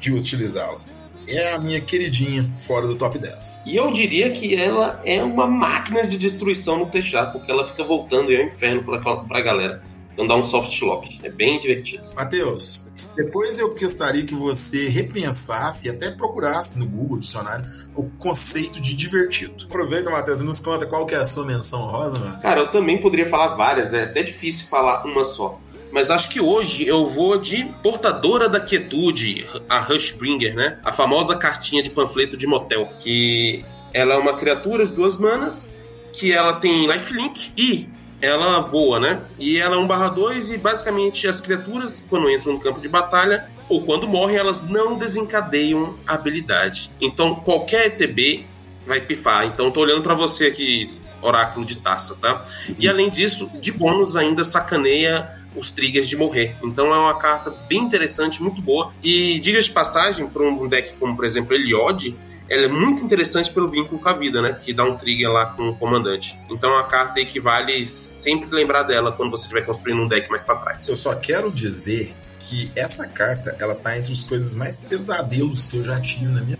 [0.00, 0.78] de utilizá-la.
[1.26, 3.62] é a minha queridinha fora do top 10.
[3.66, 7.84] E eu diria que ela é uma máquina de destruição no Techar, porque ela fica
[7.84, 9.82] voltando e é um inferno pra, pra galera.
[10.18, 11.16] Então dá um soft lock.
[11.22, 12.02] É bem divertido.
[12.16, 17.64] Matheus, depois eu gostaria que você repensasse e até procurasse no Google Dicionário
[17.94, 19.66] o conceito de divertido.
[19.66, 22.36] Aproveita, Matheus, e nos conta qual que é a sua menção rosa, mano.
[22.40, 25.60] Cara, eu também poderia falar várias, é até difícil falar uma só.
[25.92, 30.80] Mas acho que hoje eu vou de Portadora da Quietude, a Rushbringer, né?
[30.84, 32.92] A famosa cartinha de panfleto de motel.
[32.98, 33.64] Que
[33.94, 35.72] ela é uma criatura de duas manas,
[36.12, 37.88] que ela tem lifelink e
[38.20, 39.20] ela voa, né?
[39.38, 42.88] E ela é um barra 2 e basicamente as criaturas, quando entram no campo de
[42.88, 46.90] batalha, ou quando morrem, elas não desencadeiam a habilidade.
[47.00, 48.46] Então qualquer ETB
[48.86, 49.46] vai pifar.
[49.46, 50.90] Então tô olhando para você aqui,
[51.20, 52.44] oráculo de taça, tá?
[52.78, 56.56] E além disso, de bônus ainda sacaneia os triggers de morrer.
[56.62, 58.92] Então é uma carta bem interessante, muito boa.
[59.02, 62.16] E diga de passagem, para um deck como por exemplo Eliod,
[62.48, 64.58] ela é muito interessante pelo vínculo com a vida, né?
[64.62, 66.38] Que dá um trigger lá com o comandante.
[66.50, 70.30] Então uma carta aí que vale sempre lembrar dela quando você estiver construindo um deck
[70.30, 70.88] mais para trás.
[70.88, 75.76] Eu só quero dizer que essa carta, ela tá entre as coisas mais pesadelos que
[75.76, 76.58] eu já tive na minha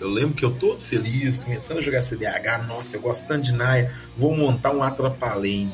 [0.00, 3.52] eu lembro que eu todo feliz, começando a jogar CDH, nossa, eu gosto tanto de
[3.52, 5.70] Naya, vou montar um Atrapalém.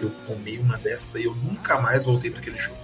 [0.00, 2.78] Eu tomei uma dessa e eu nunca mais voltei para aquele jogo.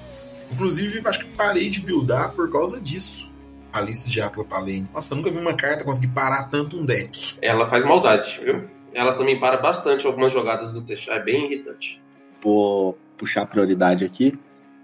[0.50, 3.31] Inclusive, acho que parei de buildar por causa disso.
[3.72, 4.88] Alice de Atrapalém.
[4.92, 7.36] Nossa, eu nunca vi uma carta conseguir parar tanto um deck.
[7.40, 8.64] Ela faz maldade, viu?
[8.92, 12.02] Ela também para bastante algumas jogadas do Techar, é bem irritante.
[12.42, 14.38] Vou puxar prioridade aqui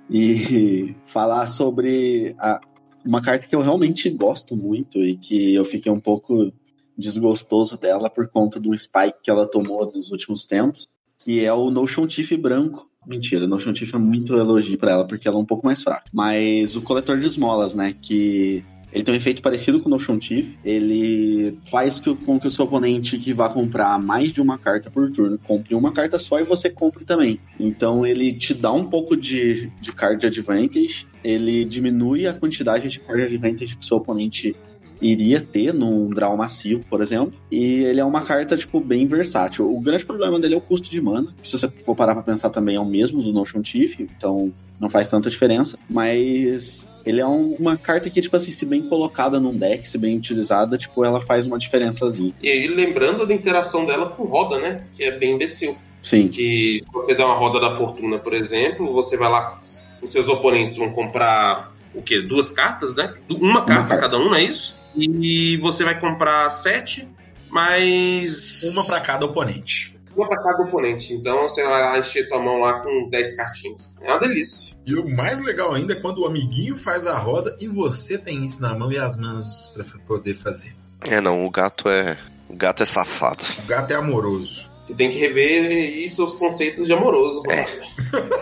[0.08, 2.60] e falar sobre a,
[3.04, 6.52] uma carta que eu realmente gosto muito e que eu fiquei um pouco
[6.96, 10.88] desgostoso dela por conta do spike que ela tomou nos últimos tempos,
[11.22, 12.88] que é o Notion Tiff branco.
[13.06, 15.82] Mentira, o Notion Tiff é muito elogio para ela porque ela é um pouco mais
[15.82, 16.04] fraca.
[16.12, 20.18] Mas o coletor de esmolas, né, que ele tem um efeito parecido com o Notion
[20.18, 20.48] Thief.
[20.64, 25.10] Ele faz com que o seu oponente que vá comprar mais de uma carta por
[25.10, 27.38] turno compre uma carta só e você compre também.
[27.58, 33.00] Então ele te dá um pouco de, de card advantage, ele diminui a quantidade de
[33.00, 34.56] card advantage que o seu oponente
[35.00, 37.32] iria ter num draw massivo, por exemplo.
[37.50, 39.70] E ele é uma carta, tipo, bem versátil.
[39.70, 41.28] O grande problema dele é o custo de mana.
[41.42, 44.88] Se você for parar pra pensar também é o mesmo do Notion Thief, então não
[44.88, 45.78] faz tanta diferença.
[45.88, 49.98] Mas ele é um, uma carta que, tipo assim, se bem colocada num deck, se
[49.98, 52.34] bem utilizada, tipo, ela faz uma diferençazinha.
[52.42, 54.84] E aí, lembrando da interação dela com roda, né?
[54.96, 55.76] Que é bem imbecil.
[56.02, 56.28] Sim.
[56.28, 59.60] Que você dá uma roda da fortuna, por exemplo, você vai lá,
[60.00, 62.20] os seus oponentes vão comprar o quê?
[62.20, 63.12] Duas cartas, né?
[63.28, 64.02] Uma carta, carta.
[64.02, 64.77] cada um, não é isso?
[64.96, 67.08] E você vai comprar sete,
[67.50, 68.62] mas.
[68.72, 69.96] Uma para cada oponente.
[70.16, 71.14] Uma para cada oponente.
[71.14, 73.96] Então você vai lá encher tua mão lá com 10 cartinhas.
[74.00, 74.76] É uma delícia.
[74.84, 78.44] E o mais legal ainda é quando o amiguinho faz a roda e você tem
[78.44, 80.74] isso na mão e as manos para poder fazer.
[81.02, 82.18] É, não, o gato é.
[82.48, 83.44] O gato é safado.
[83.58, 84.66] O gato é amoroso.
[84.82, 87.42] Você tem que rever isso, os conceitos de amoroso.
[87.50, 87.64] É.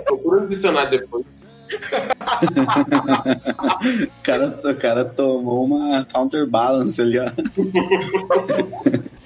[0.05, 1.27] Procura no dicionário depois
[4.07, 7.27] o, cara, o cara tomou uma counterbalance ali, ó.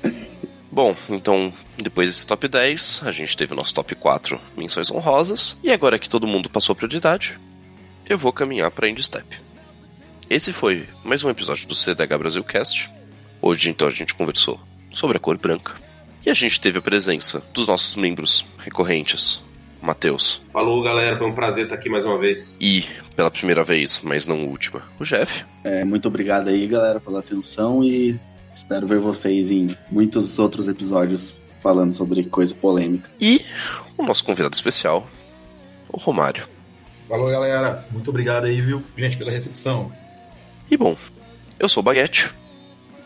[0.73, 5.59] Bom, então, depois desse top 10, a gente teve o nosso top 4 menções honrosas.
[5.65, 7.39] E agora que todo mundo passou prioridade,
[8.09, 9.41] eu vou caminhar para Step.
[10.29, 12.89] Esse foi mais um episódio do CDH Brasil Cast.
[13.43, 14.61] Hoje, então, a gente conversou
[14.93, 15.75] sobre a cor branca.
[16.25, 19.43] E a gente teve a presença dos nossos membros recorrentes,
[19.81, 20.43] Matheus.
[20.53, 21.17] Falou, galera.
[21.17, 22.57] Foi um prazer estar aqui mais uma vez.
[22.61, 22.85] E,
[23.17, 25.45] pela primeira vez, mas não última, o Jeff.
[25.65, 28.19] É, muito obrigado aí, galera, pela atenção e
[28.55, 33.11] espero ver vocês em muitos outros episódios falando sobre coisa polêmica.
[33.21, 33.45] E
[33.97, 35.09] o nosso convidado especial,
[35.89, 36.49] o Romário.
[37.09, 37.85] Falou, galera.
[37.91, 39.93] Muito obrigado aí, viu, gente, pela recepção.
[40.71, 40.97] E bom,
[41.59, 42.31] eu sou o Baguete.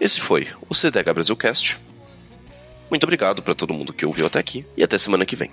[0.00, 1.80] Esse foi o CDH Brasilcast.
[2.90, 5.50] Muito obrigado para todo mundo que ouviu até aqui e até semana que vem.